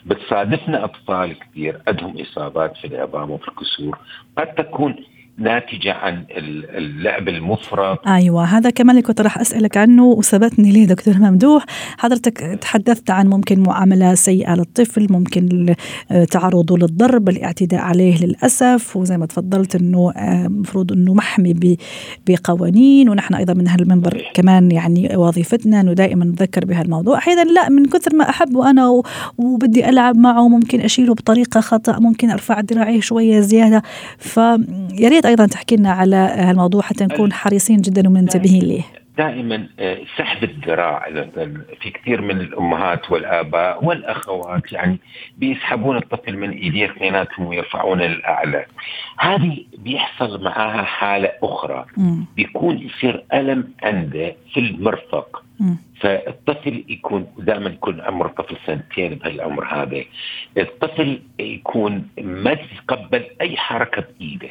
بتصادفنا 0.05 0.83
أطفال 0.83 1.39
كثير 1.39 1.81
عندهم 1.87 2.21
إصابات 2.21 2.77
في 2.77 2.87
العظام 2.87 3.31
وفي 3.31 3.47
الكسور 3.47 3.97
قد 4.37 4.55
تكون 4.55 4.95
ناتجة 5.37 5.93
عن 5.93 6.23
اللعب 6.77 7.27
المفرط. 7.27 8.07
أيوة 8.07 8.43
هذا 8.43 8.69
كمان 8.69 8.89
اللي 8.89 9.01
كنت 9.01 9.21
راح 9.21 9.39
أسألك 9.39 9.77
عنه 9.77 10.05
وثبتني 10.05 10.71
ليه 10.71 10.85
دكتور 10.85 11.17
ممدوح. 11.17 11.65
حضرتك 11.97 12.57
تحدثت 12.61 13.11
عن 13.11 13.27
ممكن 13.27 13.59
معاملة 13.59 14.15
سيئة 14.15 14.55
للطفل 14.55 15.07
ممكن 15.09 15.75
تعرضه 16.31 16.77
للضرب 16.77 17.29
الاعتداء 17.29 17.81
عليه 17.81 18.25
للأسف 18.25 18.97
وزي 18.97 19.17
ما 19.17 19.25
تفضلت 19.25 19.75
أنه 19.75 20.11
المفروض 20.17 20.91
أنه 20.91 21.13
محمي 21.13 21.77
بقوانين 22.27 23.09
ونحن 23.09 23.33
أيضا 23.33 23.53
من 23.53 23.67
هالمنبر 23.67 24.21
كمان 24.33 24.71
يعني 24.71 25.15
وظيفتنا 25.15 25.81
أنه 25.81 25.93
دائما 25.93 26.25
نذكر 26.25 26.65
بهالموضوع. 26.65 27.17
أحيانا 27.17 27.43
لا 27.43 27.69
من 27.69 27.85
كثر 27.85 28.15
ما 28.15 28.29
أحبه 28.29 28.69
أنا 28.69 29.01
وبدي 29.37 29.89
ألعب 29.89 30.17
معه 30.17 30.47
ممكن 30.47 30.81
أشيله 30.81 31.13
بطريقة 31.13 31.61
خطأ 31.61 31.99
ممكن 31.99 32.29
أرفع 32.29 32.59
ذراعيه 32.59 33.01
شوية 33.01 33.39
زيادة. 33.39 33.83
فيا 34.17 35.09
ريت 35.09 35.24
أيضا 35.25 35.45
تحكي 35.45 35.75
لنا 35.75 35.91
على 35.91 36.15
هالموضوع 36.15 36.81
حتى 36.81 37.05
نكون 37.05 37.33
حريصين 37.33 37.81
جدا 37.81 38.07
ومنتبهين 38.07 38.63
ليه. 38.63 38.83
دائما 39.17 39.67
سحب 40.17 40.43
الذراع 40.43 41.09
في 41.81 41.89
كثير 41.89 42.21
من 42.21 42.41
الأمهات 42.41 43.11
والآباء 43.11 43.85
والأخوات 43.85 44.71
يعني 44.71 44.99
بيسحبون 45.37 45.97
الطفل 45.97 46.37
من 46.37 46.49
إيديه 46.49 46.85
اثنيناتهم 46.91 47.45
ويرفعونه 47.45 48.05
للأعلى. 48.05 48.65
هذه 49.17 49.57
بيحصل 49.77 50.43
معها 50.43 50.83
حالة 50.83 51.31
أخرى. 51.43 51.85
بيكون 52.35 52.77
يصير 52.77 53.23
ألم 53.33 53.67
عنده 53.83 54.35
في 54.53 54.59
المرفق. 54.59 55.43
فالطفل 56.01 56.83
يكون 56.89 57.27
دائما 57.37 57.69
يكون 57.69 58.01
عمر 58.01 58.25
الطفل 58.25 58.57
سنتين 58.65 59.15
بهالعمر 59.15 59.65
هذا. 59.65 60.03
الطفل 60.57 61.19
يكون 61.39 62.07
ما 62.21 62.51
يتقبل 62.51 63.23
أي 63.41 63.57
حركة 63.57 64.03
بإيده. 64.19 64.49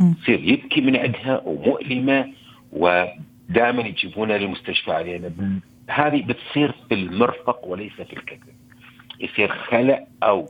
يصير 0.00 0.40
يبكي 0.44 0.80
من 0.80 0.96
عندها 0.96 1.42
ومؤلمة 1.44 2.32
ودائما 2.72 3.82
يجيبونه 3.82 4.36
للمستشفى 4.36 4.92
علينا. 4.92 5.30
هذه 5.90 6.22
بتصير 6.22 6.74
في 6.88 6.94
المرفق 6.94 7.66
وليس 7.66 7.92
في 7.92 8.12
الكتف. 8.12 8.48
يصير 9.20 9.48
خلع 9.48 10.04
أو 10.22 10.46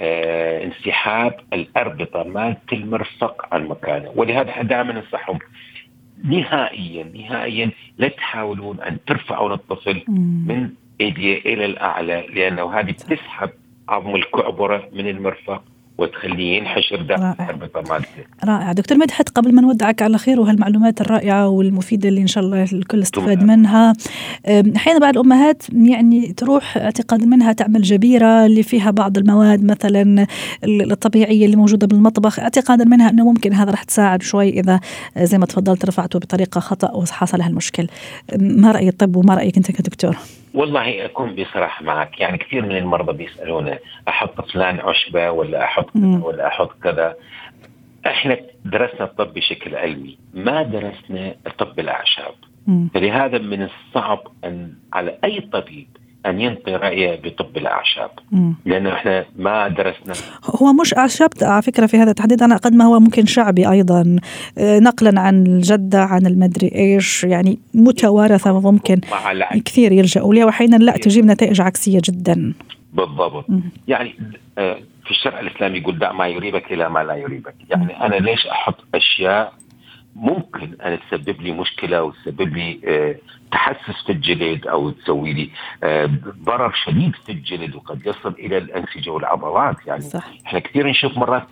آه 0.00 0.64
انسحاب 0.64 1.40
الأربطة 1.52 2.22
مالت 2.22 2.72
المرفق 2.72 3.54
عن 3.54 3.66
مكانه. 3.66 4.12
ولهذا 4.16 4.62
دائما 4.62 4.92
ننصحهم 4.92 5.38
نهائيا 6.24 7.04
نهائيا 7.14 7.70
لا 7.98 8.08
تحاولون 8.08 8.80
أن 8.80 8.98
ترفعون 9.06 9.52
الطفل 9.52 10.02
من 10.46 10.70
إيديه 11.00 11.38
إلى 11.38 11.64
الأعلى 11.64 12.26
لأنه 12.34 12.78
هذه 12.78 12.90
بتسحب 12.90 13.50
عظم 13.88 14.14
الكعبرة 14.14 14.88
من 14.92 15.08
المرفق. 15.08 15.64
وتخليه 16.00 16.56
ينحشر 16.56 17.02
داخل 17.02 17.34
الرابطه 17.40 17.92
مالته. 17.92 18.08
رائع، 18.44 18.72
دكتور 18.72 18.98
مدحت 18.98 19.28
قبل 19.28 19.54
ما 19.54 19.62
نودعك 19.62 20.02
على 20.02 20.18
خير 20.18 20.40
وهالمعلومات 20.40 21.00
الرائعة 21.00 21.48
والمفيدة 21.48 22.08
اللي 22.08 22.20
إن 22.20 22.26
شاء 22.26 22.44
الله 22.44 22.62
الكل 22.72 23.02
استفاد 23.02 23.42
منها. 23.42 23.92
أحيانا 24.76 24.98
بعض 24.98 25.16
الأمهات 25.16 25.62
يعني 25.72 26.32
تروح 26.32 26.76
اعتقاد 26.76 27.24
منها 27.24 27.52
تعمل 27.52 27.82
جبيرة 27.82 28.46
اللي 28.46 28.62
فيها 28.62 28.90
بعض 28.90 29.18
المواد 29.18 29.64
مثلا 29.64 30.26
الطبيعية 30.64 31.46
اللي 31.46 31.56
موجودة 31.56 31.86
بالمطبخ، 31.86 32.40
اعتقادا 32.40 32.84
منها 32.84 33.10
إنه 33.10 33.24
ممكن 33.24 33.52
هذا 33.52 33.70
راح 33.70 33.82
تساعد 33.82 34.22
شوي 34.22 34.48
إذا 34.48 34.80
زي 35.18 35.38
ما 35.38 35.46
تفضلت 35.46 35.84
رفعته 35.84 36.18
بطريقة 36.18 36.60
خطأ 36.60 36.92
وحصل 36.92 37.40
هالمشكل. 37.40 37.86
ما 38.40 38.72
راي 38.72 38.88
الطب 38.88 39.16
وما 39.16 39.34
رأيك 39.34 39.56
أنت 39.56 39.70
كدكتور؟ 39.70 40.16
والله 40.54 41.04
أكون 41.04 41.34
بصراحة 41.34 41.84
معك 41.84 42.20
يعني 42.20 42.38
كثير 42.38 42.62
من 42.62 42.76
المرضى 42.76 43.12
بيسألونا 43.12 43.78
أحط 44.08 44.50
فلان 44.52 44.80
عشبة 44.80 45.30
ولا 45.30 45.64
أحط 45.64 45.89
كذا 45.94 46.20
ولا 46.24 46.46
أحط 46.46 46.70
كذا. 46.82 47.14
إحنا 48.06 48.36
درسنا 48.64 49.04
الطب 49.04 49.34
بشكل 49.34 49.74
علمي 49.74 50.18
ما 50.34 50.62
درسنا 50.62 51.34
طب 51.58 51.80
الأعشاب. 51.80 52.34
فلهذا 52.94 53.38
من 53.38 53.62
الصعب 53.62 54.20
أن 54.44 54.72
على 54.92 55.18
أي 55.24 55.40
طبيب 55.40 55.86
أن 56.26 56.40
ينطي 56.40 56.76
رأيه 56.76 57.20
بطب 57.24 57.56
الأعشاب. 57.56 58.10
لأنه 58.64 58.92
إحنا 58.92 59.24
ما 59.36 59.68
درسنا. 59.68 60.12
هو 60.62 60.72
مش 60.72 60.94
أعشاب 60.94 61.30
على 61.42 61.62
فكرة 61.62 61.86
في 61.86 61.96
هذا 61.96 62.10
التحديد 62.10 62.42
أنا 62.42 62.56
قد 62.56 62.74
ما 62.74 62.84
هو 62.84 63.00
ممكن 63.00 63.26
شعبي 63.26 63.70
أيضا. 63.70 64.16
آه، 64.58 64.78
نقلا 64.78 65.20
عن 65.20 65.46
الجدة 65.46 66.02
عن 66.02 66.26
المدري 66.26 66.72
إيش 66.74 67.24
يعني 67.24 67.58
متوارثة 67.74 68.52
وممكن 68.52 69.00
كثير 69.64 69.92
يلجأوا 69.92 70.34
لها 70.34 70.44
واحيانا 70.44 70.76
لا 70.76 70.92
تجيب 70.92 71.24
نتائج 71.24 71.60
عكسية 71.60 72.00
جدا. 72.04 72.52
بالضبط. 72.92 73.46
يعني 73.88 74.14
آه، 74.58 74.76
في 75.10 75.16
الشرع 75.16 75.40
الإسلامي 75.40 75.78
يقول 75.78 75.98
دع 75.98 76.12
ما 76.12 76.26
يريبك 76.26 76.72
إلى 76.72 76.88
ما 76.88 77.04
لا 77.04 77.14
يريبك 77.14 77.54
يعني 77.70 78.06
أنا 78.06 78.14
ليش 78.14 78.46
أحط 78.46 78.76
أشياء 78.94 79.52
ممكن 80.16 80.76
أن 80.80 80.98
تسبب 81.00 81.40
لي 81.40 81.52
مشكلة 81.52 82.02
وتسبب 82.02 82.56
لي 82.56 82.80
آه، 82.84 83.16
تحسس 83.52 84.04
في 84.06 84.12
الجلد 84.12 84.66
أو 84.66 84.90
تسوي 84.90 85.32
لي 85.32 85.50
آه، 85.82 86.10
ضرر 86.44 86.72
شديد 86.84 87.12
في 87.26 87.32
الجلد 87.32 87.74
وقد 87.74 88.06
يصل 88.06 88.32
إلى 88.38 88.58
الأنسجة 88.58 89.10
والعضلات 89.10 89.76
يعني 89.86 90.00
صح. 90.00 90.26
إحنا 90.46 90.58
كثير 90.58 90.86
نشوف 90.86 91.18
مرات 91.18 91.46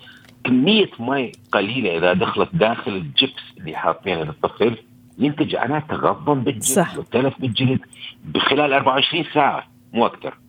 كمية 0.44 0.90
ماء 0.98 1.32
قليلة 1.52 1.98
إذا 1.98 2.12
دخلت 2.12 2.48
داخل 2.52 2.92
الجبس 2.92 3.42
اللي 3.58 3.76
حاطينه 3.76 4.22
للطفل 4.22 4.76
ينتج 5.18 5.56
عنها 5.56 5.80
تغضن 5.80 6.40
بالجلد 6.40 6.62
صح. 6.62 6.98
وتلف 6.98 7.40
بالجلد 7.40 7.80
بخلال 8.24 8.72
24 8.72 9.24
ساعة 9.34 9.66
مو 9.92 10.06
أكثر 10.06 10.34
100% 10.34 10.47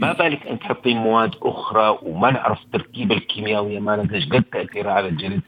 ما 0.00 0.12
بالك 0.12 0.46
انت 0.46 0.60
تحطين 0.60 0.96
مواد 0.96 1.34
أخرى 1.42 1.98
وما 2.02 2.30
نعرف 2.30 2.62
التركيبه 2.62 3.14
الكيميائيه 3.14 3.80
مالها 3.80 4.14
إيش 4.14 4.28
قد 4.28 4.42
تاثيرها 4.42 4.92
على 4.92 5.08
الجلد؟ 5.08 5.42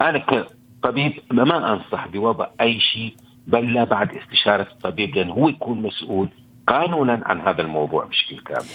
أنا 0.00 0.46
طبيب 0.82 1.12
ما 1.30 1.72
أنصح 1.72 2.08
بوضع 2.08 2.46
أي 2.60 2.80
شيء 2.80 3.14
بل 3.46 3.72
لا 3.72 3.84
بعد 3.84 4.16
استشارة 4.16 4.68
الطبيب 4.72 5.16
لأنه 5.16 5.32
هو 5.32 5.48
يكون 5.48 5.82
مسؤول 5.82 6.28
قانونا 6.66 7.22
عن 7.26 7.40
هذا 7.40 7.62
الموضوع 7.62 8.04
بشكل 8.04 8.38
كامل. 8.38 8.66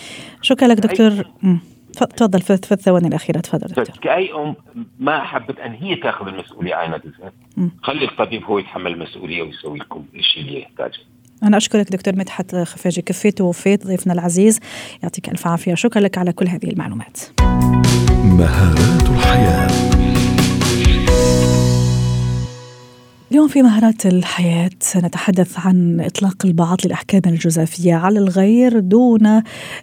شكرا 0.41 0.67
لك 0.67 0.77
دكتور. 0.77 1.11
تفضل 1.93 2.41
في 2.41 2.71
الثواني 2.71 3.07
الأخيرة. 3.07 3.39
تفضل 3.39 3.67
دكتور. 3.67 3.85
كأي 4.01 4.33
أم 4.33 4.55
ما 4.99 5.23
حبت 5.23 5.59
أن 5.59 5.73
هي 5.73 5.95
تأخذ 5.95 6.27
المسؤولية 6.27 6.75
عن 6.75 6.91
نفسها 6.91 7.31
خلي 7.83 8.05
الطبيب 8.05 8.43
هو 8.43 8.59
يتحمل 8.59 8.91
المسؤولية 8.91 9.41
ويسوي 9.41 9.79
لكم 9.79 10.05
الشيء 10.15 10.43
اللي 10.43 10.61
يحتاجه. 10.61 10.99
أنا 11.43 11.57
أشكرك 11.57 11.91
دكتور 11.91 12.15
مدحت 12.15 12.55
خفاجي 12.55 13.01
كفيت 13.01 13.41
ووفيت 13.41 13.87
ضيفنا 13.87 14.13
العزيز. 14.13 14.59
يعطيك 15.03 15.29
ألف 15.29 15.47
عافية. 15.47 15.75
شكرا 15.75 16.01
لك 16.01 16.17
على 16.17 16.31
كل 16.31 16.47
هذه 16.47 16.69
المعلومات. 16.69 17.17
مهارات 18.23 19.09
الحياة. 19.09 19.70
اليوم 23.31 23.47
في 23.47 23.61
مهارات 23.61 24.05
الحياة 24.05 24.69
سنتحدث 24.79 25.59
عن 25.59 26.01
إطلاق 26.01 26.45
البعض 26.45 26.77
للأحكام 26.85 27.21
الجزافية 27.25 27.93
على 27.93 28.19
الغير 28.19 28.79
دون 28.79 29.41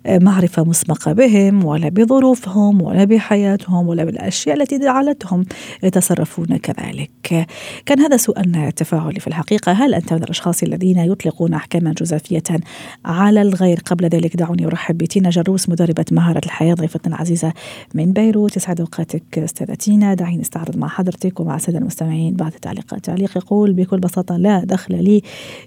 معرفة 0.09 0.65
مسبقة 0.65 1.13
بهم 1.13 1.65
ولا 1.65 1.89
بظروفهم 1.89 2.83
ولا 2.83 3.05
بحياتهم 3.05 3.89
ولا 3.89 4.05
بالأشياء 4.05 4.57
التي 4.57 4.79
جعلتهم 4.79 5.45
يتصرفون 5.83 6.57
كذلك. 6.57 7.47
كان 7.87 8.01
هذا 8.01 8.17
سؤالنا 8.17 8.69
التفاعلي 8.69 9.21
في 9.21 9.27
الحقيقة. 9.27 9.73
هل 9.73 9.95
أنت 9.95 10.13
من 10.13 10.23
الأشخاص 10.23 10.63
الذين 10.63 10.99
يطلقون 10.99 11.55
أحكاما 11.55 11.93
جزافية 11.93 12.61
على 13.05 13.43
الغير؟ 13.43 13.81
قبل 13.87 14.07
ذلك 14.07 14.37
دعوني 14.37 14.67
أرحب 14.67 14.99
بتينا 14.99 15.31
جروس 15.31 15.69
مدربة 15.69 16.05
مهارة 16.13 16.41
الحياة 16.45 16.75
ضيفتنا 16.75 17.15
العزيزة 17.15 17.53
من 17.95 18.13
بيروت. 18.13 18.57
يسعد 18.57 18.81
أوقاتك 18.81 19.39
أستاذة 19.39 19.75
تينا. 19.75 20.15
دعيني 20.15 20.41
نستعرض 20.41 20.77
مع 20.77 20.89
حضرتك 20.89 21.41
ومع 21.41 21.57
السادة 21.57 21.79
المستمعين 21.79 22.37
بعض 22.37 22.53
التعليقات 22.55 23.05
تعليق 23.05 23.38
يقول 23.39 23.73
بكل 23.73 23.99
بساطة 23.99 24.37
لا 24.37 24.65
دخل 24.65 25.05
لي 25.05 25.23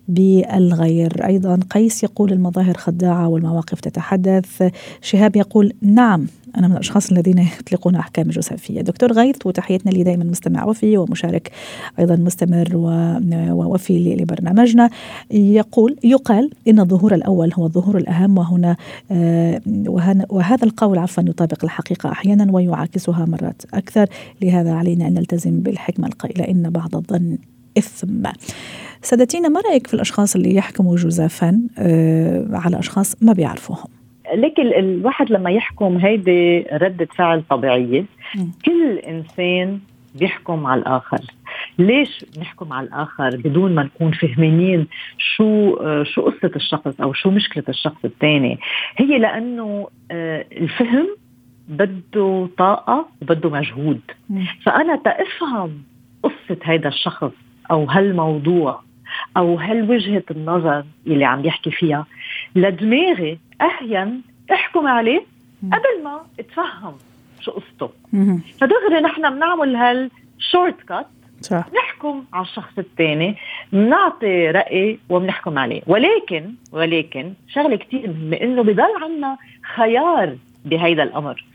بالغير. 0.07 1.25
أيضا 1.25 1.60
قيس 1.69 2.03
يقول 2.03 2.31
المظاهر 2.31 2.77
خداعة 2.77 3.27
والمواقف 3.27 3.79
تتحدث. 3.79 4.69
شهاب 5.01 5.36
يقول 5.36 5.73
نعم 5.81 6.27
أنا 6.57 6.67
من 6.67 6.73
الأشخاص 6.73 7.12
الذين 7.12 7.38
يطلقون 7.60 7.95
أحكام 7.95 8.25
الجزافية 8.25 8.81
دكتور 8.81 9.12
غيث 9.12 9.45
وتحياتنا 9.45 9.91
لي 9.91 10.03
دائما 10.03 10.23
مستمع 10.23 10.65
وفي 10.65 10.97
ومشارك 10.97 11.51
أيضا 11.99 12.15
مستمر 12.15 12.69
ووفي 13.51 14.15
لبرنامجنا. 14.15 14.89
يقول 15.31 15.95
يقال 16.03 16.49
إن 16.67 16.79
الظهور 16.79 17.15
الأول 17.15 17.53
هو 17.53 17.65
الظهور 17.65 17.97
الأهم 17.97 18.38
وهنا 18.38 18.75
آه، 19.12 19.62
وهذا 20.29 20.65
القول 20.65 20.97
عفوا 20.97 21.23
يطابق 21.23 21.63
الحقيقة 21.63 22.12
أحيانا 22.12 22.51
ويعاكسها 22.51 23.25
مرات 23.25 23.62
أكثر. 23.73 24.05
لهذا 24.41 24.71
علينا 24.71 25.07
أن 25.07 25.13
نلتزم 25.13 25.60
بالحكمة 25.60 26.07
القائلة 26.07 26.43
إن 26.47 26.69
بعض 26.69 26.95
الظن 26.95 27.38
إثم. 27.77 28.23
سادتينا 29.01 29.49
ما 29.49 29.62
رأيك 29.69 29.88
في 29.88 29.93
الأشخاص 29.93 30.36
اللي 30.36 30.55
يحكموا 30.55 30.95
جزافا 30.95 31.62
آه، 31.79 32.47
على 32.51 32.79
أشخاص 32.79 33.23
ما 33.23 33.34
بيعرفوهم؟ 33.34 33.89
لكن 34.36 34.67
الواحد 34.67 35.31
لما 35.31 35.51
يحكم 35.51 35.97
هيدي 35.97 36.60
ردة 36.62 37.07
فعل 37.15 37.43
طبيعية. 37.49 38.05
كل 38.65 38.97
إنسان 38.97 39.79
بيحكم 40.15 40.65
على 40.65 40.81
الآخر. 40.81 41.19
ليش 41.79 42.25
نحكم 42.39 42.73
على 42.73 42.88
الآخر 42.88 43.38
بدون 43.38 43.75
ما 43.75 43.84
نكون 43.84 44.12
فهمانين 44.12 44.88
شو 45.17 45.73
آه، 45.73 46.03
شو 46.03 46.21
قصة 46.21 46.51
الشخص 46.55 47.01
أو 47.01 47.13
شو 47.13 47.29
مشكلة 47.29 47.63
الشخص 47.69 48.05
الثاني؟ 48.05 48.60
هي 48.97 49.19
لأنه 49.19 49.88
آه، 50.12 50.45
الفهم 50.51 51.07
بده 51.69 52.49
طاقة 52.57 53.07
وبده 53.21 53.49
مجهود. 53.49 54.01
فأنا 54.65 54.95
تأفهم 54.95 55.84
قصة 56.23 56.57
هذا 56.63 56.88
الشخص 56.88 57.31
أو 57.71 57.86
هالموضوع 57.86 58.81
أو 59.38 59.55
هالوجهة 59.55 60.23
النظر 60.31 60.84
اللي 61.07 61.25
عم 61.25 61.45
يحكي 61.45 61.71
فيها. 61.71 62.05
لدماغي 62.55 63.39
اهين 63.62 64.21
أحكم 64.51 64.88
عليه 64.88 65.23
قبل 65.63 66.03
ما 66.03 66.21
أتفهم 66.39 66.93
شو 67.41 67.51
قصته. 67.51 67.89
فدغري 68.62 69.01
نحن 69.01 69.29
بنعمل 69.29 69.75
هال 69.76 70.82
shortcut 70.88 71.08
صح. 71.41 71.65
نحكم 71.73 72.23
على 72.34 72.45
الشخص 72.45 72.73
الثاني 72.77 73.36
بنعطي 73.73 74.51
رأي 74.51 74.99
وبنحكم 75.10 75.60
عليه. 75.60 75.81
ولكن 75.88 76.53
ولكن 76.71 77.34
شغلة 77.53 77.75
كثير 77.75 78.07
مهمة 78.07 78.38
إنه 78.38 78.63
بضل 78.63 79.03
عنا 79.03 79.38
خيار 79.75 80.36
بهيدا 80.65 81.03
الأمر. 81.03 81.45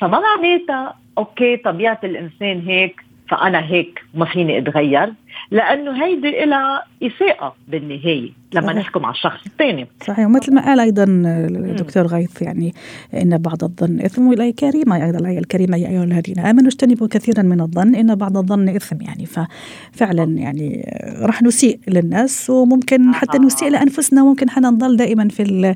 فما 0.00 0.20
معناتها 0.20 0.96
okay 1.18 1.56
طبيعة 1.56 2.00
الإنسان 2.04 2.60
هيك 2.66 3.04
فأنا 3.28 3.66
هيك 3.66 4.04
ما 4.14 4.24
فيني 4.24 4.58
أتغير. 4.58 5.12
لأنه 5.50 6.04
هيدي 6.04 6.44
لها 6.44 6.82
اساءه 7.02 7.54
بالنهاية 7.68 8.30
لما 8.54 8.66
صحيح. 8.66 8.78
نحكم 8.78 9.04
على 9.04 9.14
الشخص 9.14 9.46
الثاني. 9.46 9.86
صحيح. 10.06 10.26
ومثل 10.26 10.54
ما 10.54 10.64
قال 10.64 10.80
أيضا 10.80 11.04
الدكتور 11.08 12.06
غيث 12.06 12.42
يعني 12.42 12.74
إن 13.14 13.38
بعض 13.38 13.64
الظن 13.64 14.00
إثم 14.00 14.26
والايه 14.26 14.54
كريمة. 14.54 15.04
أيضا 15.04 15.18
الآية 15.18 15.38
الكريمة 15.38 15.76
يا 15.76 15.88
أيها 15.88 16.04
الذين 16.04 16.38
آمنوا 16.38 16.66
اجتنبوا 16.66 17.06
كثيرا 17.06 17.42
من 17.42 17.60
الظن 17.60 17.94
إن 17.94 18.14
بعض 18.14 18.36
الظن 18.36 18.68
إثم. 18.68 18.96
يعني 19.00 19.26
ففعلا 19.26 20.24
يعني 20.24 20.92
راح 21.22 21.42
نسيء 21.42 21.78
للناس 21.88 22.50
وممكن 22.50 23.14
حتى 23.14 23.38
نسيء 23.38 23.70
لأنفسنا. 23.70 24.22
وممكن 24.22 24.50
حنا 24.50 24.70
نضل 24.70 24.96
دائما 24.96 25.28
في 25.28 25.74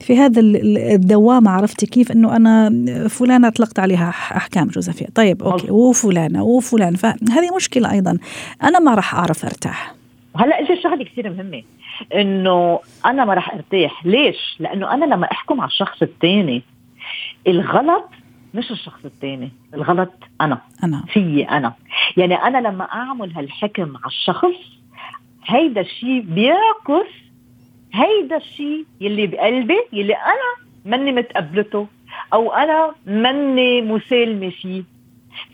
في 0.00 0.18
هذا 0.18 0.40
الدوامة. 0.40 1.50
عرفتي 1.50 1.86
كيف؟ 1.86 2.12
إنه 2.12 2.36
أنا 2.36 2.70
فلانة 3.08 3.48
أطلقت 3.48 3.78
عليها 3.78 4.08
أحكام 4.08 4.68
جوزفية. 4.68 5.06
طيب 5.14 5.42
أوكي. 5.42 5.70
وفلانة 5.70 6.42
وفلان 6.42 6.94
فهذه 6.94 7.56
مشكلة 7.56 7.92
أيضا. 7.92 8.18
أنا 8.62 8.78
ما 8.78 8.94
راح 8.96 9.14
أعرف 9.14 9.44
أرتاح. 9.44 9.94
هلا 10.36 10.60
اجى 10.60 10.82
شغلة 10.82 11.04
كثير 11.04 11.30
مهمة. 11.30 11.62
إنه 12.14 12.80
أنا 13.06 13.24
ما 13.24 13.34
راح 13.34 13.54
أرتاح. 13.54 14.06
ليش؟ 14.06 14.56
لأنه 14.58 14.94
أنا 14.94 15.04
لما 15.04 15.32
أحكم 15.32 15.60
على 15.60 15.68
الشخص 15.68 16.02
الثاني 16.02 16.62
الغلط 17.46 18.08
مش 18.54 18.70
الشخص 18.70 19.04
الثاني 19.04 19.52
الغلط 19.74 20.12
أنا. 20.40 20.58
أنا. 20.84 21.04
فيي 21.08 21.44
أنا. 21.48 21.72
يعني 22.16 22.34
أنا 22.34 22.58
لما 22.68 22.84
أعمل 22.84 23.32
هالحكم 23.32 23.96
على 23.96 24.06
الشخص 24.06 24.56
هيدا 25.46 25.80
الشيء 25.80 26.20
بيعكس 26.20 27.10
هيدا 27.94 28.36
الشيء 28.36 28.84
يلي 29.00 29.26
بقلبي 29.26 29.78
يلي 29.92 30.14
أنا 30.14 30.66
مني 30.84 31.12
متقبلته 31.12 31.86
أو 32.32 32.52
أنا 32.52 32.94
مني 33.06 33.82
مسالمة 33.82 34.50
فيه. 34.50 34.82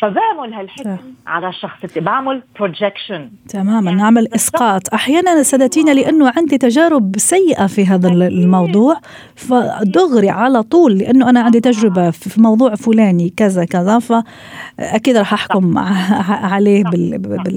فبعمل 0.01 0.55
هالحكم 0.55 0.97
على 1.27 1.49
الشخص 1.49 1.79
بعمل 1.97 2.43
بروجكشن 2.59 3.31
تماما. 3.49 3.91
يعني 3.91 4.03
نعمل 4.03 4.35
إسقاط. 4.35 4.95
أحيانا 4.95 5.43
سادتينا 5.43 5.91
لأنه 5.91 6.33
عندي 6.37 6.59
تجارب 6.59 7.13
سيئة 7.17 7.67
في 7.67 7.87
هذا 7.87 8.09
الموضوع 8.09 8.97
فدغري 9.37 10.31
على 10.31 10.63
طول 10.63 10.99
لأنه 10.99 11.31
أنا 11.31 11.41
عندي 11.41 11.61
تجربة 11.61 12.11
في 12.11 12.41
موضوع 12.41 12.75
فلاني 12.75 13.35
كذا 13.37 13.65
كذا 13.65 13.99
فأكيد 13.99 15.17
راح 15.17 15.33
أحكم 15.33 15.79
عليه 16.53 16.85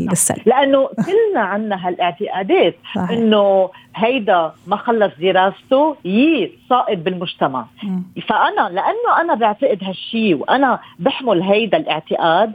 بالسلب. 0.07 0.41
لأنه 0.45 0.87
كلنا 0.87 1.39
عندنا 1.39 1.87
هالإعتقادات 1.87 2.75
إنه 3.11 3.69
هيدا 3.95 4.51
ما 4.67 4.75
خلص 4.75 5.11
دراسته 5.19 5.95
يي 6.05 6.51
ساقط 6.69 6.97
بالمجتمع. 6.97 7.65
م. 7.83 7.99
فأنا 8.27 8.69
لأنه 8.69 9.21
أنا 9.21 9.33
بعتقد 9.35 9.83
هالشيء 9.83 10.35
وأنا 10.35 10.79
بحمل 10.99 11.41
هيدا 11.41 11.77
الاعتقاد 11.77 12.51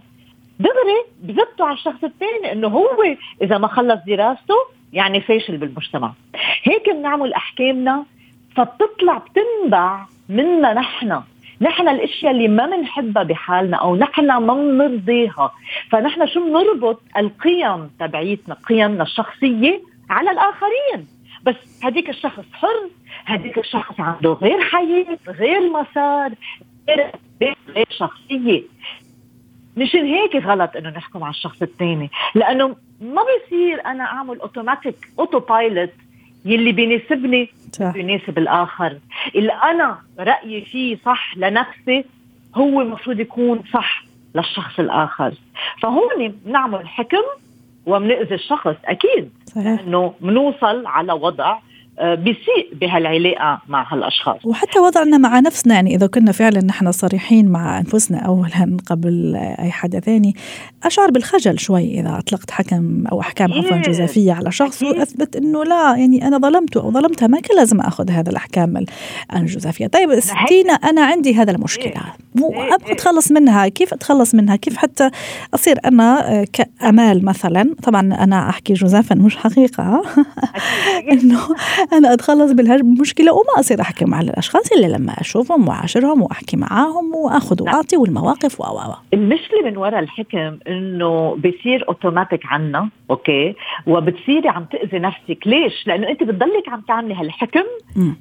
دغري 0.60 1.04
بزبطه 1.22 1.64
على 1.64 1.74
الشخص 1.74 2.04
الثاني 2.04 2.52
إنه 2.52 2.68
هو 2.68 3.16
إذا 3.42 3.58
ما 3.58 3.68
خلص 3.68 4.00
دراسته 4.06 4.54
يعني 4.92 5.20
فاشل 5.20 5.56
بالمجتمع. 5.56 6.12
هيك 6.62 6.90
بنعمل 6.90 7.32
أحكامنا 7.32 8.04
فبتطلع 8.56 9.18
بتنبع 9.18 10.04
منا 10.28 10.72
نحن. 10.74 11.20
نحن 11.60 11.88
الأشياء 11.88 12.32
اللي 12.32 12.48
ما 12.48 12.66
بنحبها 12.66 13.22
بحالنا 13.22 13.76
أو 13.76 13.96
نحن 13.96 14.26
ما 14.26 14.54
بنرضيها 14.54 15.52
فنحن 15.90 16.26
شو 16.26 16.40
بنربط 16.44 17.02
القيم 17.16 17.90
تبعيتنا 18.00 18.56
قيمنا 18.68 19.02
الشخصية 19.02 19.80
على 20.10 20.30
الآخرين. 20.30 21.06
بس 21.44 21.54
هديك 21.82 22.10
الشخص 22.10 22.44
حر 22.52 22.88
هديك 23.26 23.58
الشخص 23.58 24.00
عنده 24.00 24.32
غير 24.32 24.60
حياة 24.60 25.18
غير 25.28 25.60
مسار 25.70 26.32
غير, 26.88 27.10
غير 27.76 27.86
شخصية. 27.90 28.62
مشان 29.76 30.04
هيك 30.04 30.36
غلط 30.36 30.76
إنه 30.76 30.90
نحكم 30.90 31.24
على 31.24 31.30
الشخص 31.30 31.62
الثاني. 31.62 32.10
لأنه 32.34 32.76
ما 33.00 33.22
بيصير 33.22 33.86
أنا 33.86 34.04
أعمل 34.04 34.40
automatic 34.40 34.96
autopilot 35.18 35.90
يلي 36.44 36.72
بيناسبني. 36.72 37.48
بيناسب 37.80 38.38
الآخر. 38.38 38.98
اللي 39.34 39.52
أنا 39.52 39.98
رأيي 40.18 40.64
فيه 40.64 40.98
صح 41.04 41.36
لنفسي 41.36 42.04
هو 42.54 42.80
المفروض 42.80 43.20
يكون 43.20 43.62
صح 43.72 44.04
للشخص 44.34 44.78
الآخر. 44.80 45.34
فهون 45.82 46.28
بنعمل 46.28 46.88
حكم 46.88 47.22
وبنأذي 47.86 48.34
الشخص 48.34 48.74
أكيد 48.84 49.30
صحيح. 49.46 49.80
انه 49.80 50.14
بنوصل 50.20 50.86
على 50.86 51.12
وضع 51.12 51.58
بيسيء 52.00 52.74
بهالعلاقة 52.80 53.62
مع 53.68 53.92
هالأشخاص. 53.92 54.36
وحتى 54.44 54.78
وضعنا 54.78 55.18
مع 55.18 55.40
نفسنا 55.40 55.74
يعني 55.74 55.94
إذا 55.94 56.06
كنا 56.06 56.32
فعلا 56.32 56.64
نحن 56.64 56.92
صريحين 56.92 57.48
مع 57.48 57.78
أنفسنا 57.78 58.18
اولا 58.18 58.76
قبل 58.86 59.36
أي 59.36 59.70
حدا 59.70 60.00
ثاني 60.00 60.34
أشعر 60.84 61.10
بالخجل 61.10 61.58
شوي 61.58 62.00
إذا 62.00 62.18
أطلقت 62.18 62.50
حكم 62.50 63.06
أو 63.06 63.20
أحكام 63.20 63.52
عفوا 63.52 63.76
جزافية 63.76 64.32
على 64.32 64.52
شخص 64.52 64.82
وأثبت 64.82 65.36
إنه 65.36 65.64
لا 65.64 65.96
يعني 65.96 66.26
أنا 66.26 66.38
ظلمته 66.38 66.80
أو 66.80 66.90
ظلمتها 66.92 67.26
ما 67.26 67.40
كان 67.40 67.56
لازم 67.56 67.80
أخذ 67.80 68.10
هذا 68.10 68.30
الأحكام 68.30 68.84
الجزافية. 69.36 69.86
طيب 69.86 70.20
ستينا 70.20 70.72
أنا 70.72 71.04
عندي 71.04 71.34
هذا 71.34 71.50
المشكلة. 71.50 72.02
أبغى 72.38 72.92
أتخلص 72.92 73.32
منها 73.32 73.68
كيف 73.68 73.92
أتخلص 73.92 74.34
منها؟ 74.34 74.56
كيف 74.56 74.76
حتى 74.76 75.10
أصير 75.54 75.78
أنا 75.84 76.44
كأمال 76.52 77.24
مثلا؟ 77.24 77.74
طبعا 77.82 78.00
أنا 78.00 78.48
أحكي 78.48 78.72
جزافا 78.72 79.14
مش 79.14 79.36
حقيقة. 79.36 80.02
إنه 81.12 81.40
أنا 81.92 82.12
أتخلص 82.12 82.52
بالمشكلة 82.52 83.32
وما 83.32 83.60
أصير 83.60 83.80
احكي 83.80 84.04
مع 84.04 84.20
الأشخاص 84.20 84.72
إلا 84.72 84.86
لما 84.86 85.12
أشوفهم 85.20 85.68
وأعاشرهم 85.68 86.22
وأحكي 86.22 86.56
معاهم 86.56 87.14
وأخذ 87.14 87.62
وأعطي 87.62 87.96
والمواقف 87.96 88.60
و 88.60 88.64
المشكلة 89.14 89.62
من 89.64 89.76
وراء 89.76 89.98
الحكم 89.98 90.58
إنه 90.68 91.36
بصير 91.36 91.88
اوتوماتيك 91.88 92.46
عنا 92.46 92.88
okay؟ 93.10 93.54
وبتصيري 93.86 94.48
عم 94.48 94.64
تأذي 94.64 94.98
نفسك. 94.98 95.38
ليش؟ 95.46 95.86
لأنه 95.86 96.08
أنت 96.08 96.22
بتضلك 96.22 96.68
عم 96.68 96.80
تعملي 96.80 97.14
هالحكم 97.14 97.64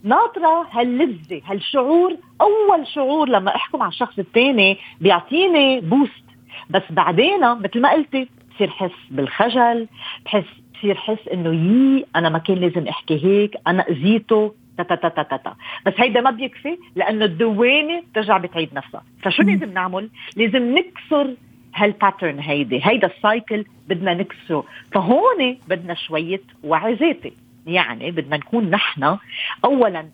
ناطرة 0.04 0.68
هاللذة 0.72 1.42
هالشعور. 1.46 2.16
أول 2.42 2.88
شعور 2.88 3.30
لما 3.30 3.56
أحكم 3.56 3.82
على 3.82 3.90
الشخص 3.90 4.20
الثاني 4.20 4.78
بيعطيني 5.02 5.80
boost 5.80 6.24
بس 6.70 6.84
بعدين 6.90 7.40
مثل 7.40 7.82
ما 7.82 7.92
قلتي 7.92 8.28
بصير 8.56 8.70
حس 8.70 8.92
بالخجل 9.12 9.88
بحس 10.26 10.44
بصير 10.80 10.96
حس 10.96 11.28
إنه 11.34 11.54
يي 11.54 12.06
أنا 12.16 12.30
ما 12.30 12.38
كان 12.40 12.58
لازم 12.58 12.88
أحكي 12.88 13.26
هيك 13.26 13.56
أنا 13.68 13.90
أذيته 13.90 14.54
تا 14.78 14.84
تا 14.84 14.96
تا 14.96 15.24
تا 15.24 15.38
تا 15.38 15.56
بس 15.86 15.94
هيدا 15.98 16.22
ما 16.22 16.32
بيكفي 16.32 16.78
لأنه 16.96 17.26
الدوامه 17.26 18.04
بترجع 18.12 18.38
بتعيد 18.38 18.70
نفسها. 18.74 19.04
فشو 19.24 19.44
لازم 19.44 19.74
نعمل؟ 19.74 20.10
لازم 20.36 20.76
نكسر 20.78 21.36
هال 21.76 21.90
pattern 21.90 22.40
هيدي. 22.40 22.82
هيدا 22.84 23.08
ال 23.08 23.17
cycle 23.17 23.66
بدنا 23.90 24.14
نكسره. 24.14 24.66
فهون 24.92 25.58
بدنا 25.68 25.94
شوية 25.94 26.42
وعي 26.64 26.94
ذاتي 26.94 27.34
يعني 27.68 28.12
بدنا 28.12 28.38
نكون 28.38 28.70
نحن 28.70 29.18
اولا 29.66 30.06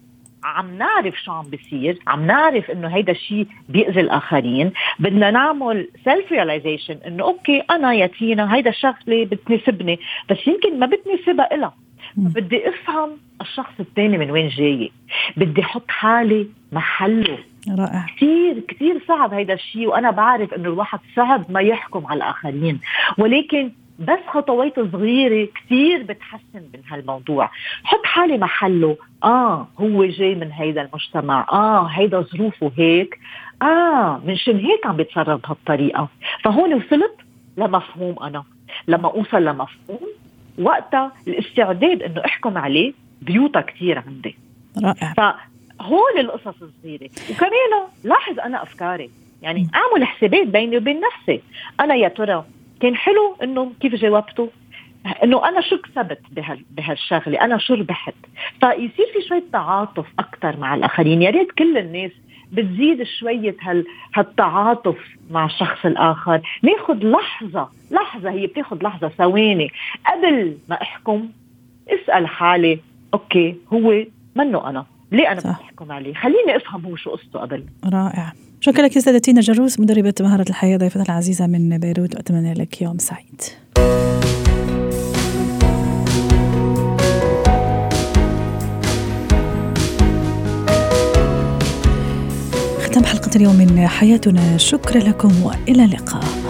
عم 0.45 0.77
نعرف 0.77 1.15
شو 1.23 1.31
عم 1.31 1.49
بيصير 1.49 1.99
عم 2.08 2.27
نعرف 2.27 2.71
إنه 2.71 2.88
هيدا 2.88 3.12
الشيء 3.12 3.47
بيأذي 3.69 4.01
الآخرين. 4.01 4.71
بدنا 4.99 5.31
نعمل 5.31 5.89
self 6.03 6.31
realization 6.31 6.97
إنه 7.08 7.23
okay 7.23 7.59
أنا 7.60 7.93
يا 7.93 8.08
تينا 8.08 8.55
هيدا 8.55 8.69
الشغلة 8.69 9.25
بتناسبني 9.25 9.99
بس 10.29 10.47
يمكن 10.47 10.79
ما 10.79 10.86
بتناسبها 10.86 11.55
إلها. 11.55 11.73
بدي 12.17 12.69
أفهم 12.69 13.10
الشخص 13.41 13.73
الثاني 13.79 14.17
من 14.17 14.31
وين 14.31 14.47
جاي. 14.47 14.91
بدي 15.38 15.62
أحط 15.62 15.91
حالي 15.91 16.47
محله. 16.71 17.38
رائع. 17.69 18.05
كثير 18.15 18.60
كثير 18.67 19.01
صعب 19.08 19.34
هيدا 19.34 19.53
الشيء 19.53 19.88
وأنا 19.88 20.12
بعرف 20.12 20.53
إنه 20.53 20.69
الواحد 20.69 20.99
صعب 21.15 21.51
ما 21.51 21.62
يحكم 21.62 22.08
على 22.08 22.17
الآخرين. 22.17 22.79
ولكن 23.17 23.71
بس 23.99 24.19
خطوات 24.27 24.79
صغيرة 24.79 25.47
كثير 25.55 26.03
بتحسن 26.03 26.63
من 26.73 26.79
هالموضوع. 26.89 27.49
حط 27.84 28.05
حالي 28.05 28.38
محله. 28.38 28.97
آه 29.23 29.67
هو 29.79 30.05
جاي 30.05 30.36
من 30.36 30.51
هيدا 30.51 30.81
المجتمع. 30.81 31.47
آه 31.51 31.86
هيدا 31.86 32.21
ظروفه 32.21 32.71
هيك. 32.77 33.19
آه 33.62 34.21
منشان 34.25 34.60
هيك 34.60 34.86
عم 34.86 34.95
بيتصرف 34.95 35.41
بهالطريقة. 35.41 36.08
فهون 36.43 36.73
وصلت 36.73 37.15
لمفهوم 37.58 38.23
أنا. 38.23 38.43
لما 38.88 39.10
أوصل 39.10 39.45
لمفهوم 39.45 40.08
وقتها 40.60 41.12
الاستعداد 41.27 42.03
إنه 42.03 42.21
أحكم 42.25 42.58
عليه 42.58 42.93
بيوتا 43.21 43.62
كثير 43.62 44.03
عندي. 44.08 44.38
رائع. 44.84 45.13
فهول 45.13 46.19
القصص 46.19 46.62
الصغيره 46.62 47.10
وكمان 47.31 47.88
لاحظ 48.03 48.39
أنا 48.39 48.63
أفكاري. 48.63 49.10
يعني 49.41 49.67
أعمل 49.75 50.05
حسابات 50.05 50.47
بيني 50.47 50.77
وبين 50.77 51.01
نفسي. 51.01 51.41
أنا 51.79 51.95
يا 51.95 52.08
ترى 52.08 52.45
كان 52.79 52.95
حلو 52.95 53.35
إنه 53.43 53.71
كيف 53.79 53.95
جاوبته 53.95 54.49
إنه 55.23 55.49
أنا 55.49 55.61
شو 55.61 55.77
كسبت 55.77 56.19
بهال 56.31 56.65
بهالشغلة؟ 56.71 57.41
أنا 57.41 57.57
شو 57.57 57.73
ربحت؟ 57.73 58.13
فيصير 58.59 59.05
في 59.13 59.27
شوية 59.27 59.43
تعاطف 59.53 60.05
أكثر 60.19 60.57
مع 60.57 60.75
الآخرين. 60.75 61.21
يا 61.21 61.29
ريت 61.29 61.51
كل 61.51 61.77
الناس 61.77 62.11
بتزيد 62.51 63.03
شوية 63.03 63.55
هال 63.61 63.85
هالتعاطف 64.15 64.97
مع 65.29 65.45
الشخص 65.45 65.85
الآخر. 65.85 66.41
ناخد 66.63 67.03
لحظة 67.03 67.69
لحظة 67.91 68.29
هي 68.31 68.47
بتاخد 68.47 68.83
لحظة 68.83 69.07
ثواني. 69.09 69.69
قبل 70.05 70.57
ما 70.69 70.81
أحكم 70.81 71.29
اسأل 71.89 72.27
حالي 72.27 72.79
أوكي 73.13 73.55
هو 73.73 74.05
منه 74.35 74.69
أنا. 74.69 74.85
ليه 75.11 75.31
أنا 75.31 75.39
بدي 75.39 75.49
أحكم 75.49 75.91
عليه؟ 75.91 76.13
خليني 76.13 76.55
أفهم 76.55 76.85
هو 76.85 76.95
شو 76.95 77.11
قصته 77.11 77.39
قبل. 77.39 77.65
رائع. 77.93 78.31
شكرا 78.65 78.86
لك 78.86 78.99
سادتي 78.99 79.19
تينا 79.19 79.41
جروس 79.41 79.80
مدربة 79.80 80.13
مهارة 80.19 80.45
الحياة 80.49 80.78
ضيفتنا 80.78 81.04
العزيزة 81.04 81.47
من 81.47 81.78
بيروت 81.78 82.15
وأتمنى 82.15 82.54
لك 82.54 82.82
يوم 82.82 82.97
سعيد. 82.97 83.41
ختم 92.80 93.06
حلقة 93.06 93.32
اليوم 93.36 93.56
من 93.56 93.88
حياتنا. 93.88 94.58
شكرا 94.58 94.99
لكم 94.99 95.43
وإلى 95.43 95.86
اللقاء. 95.86 96.44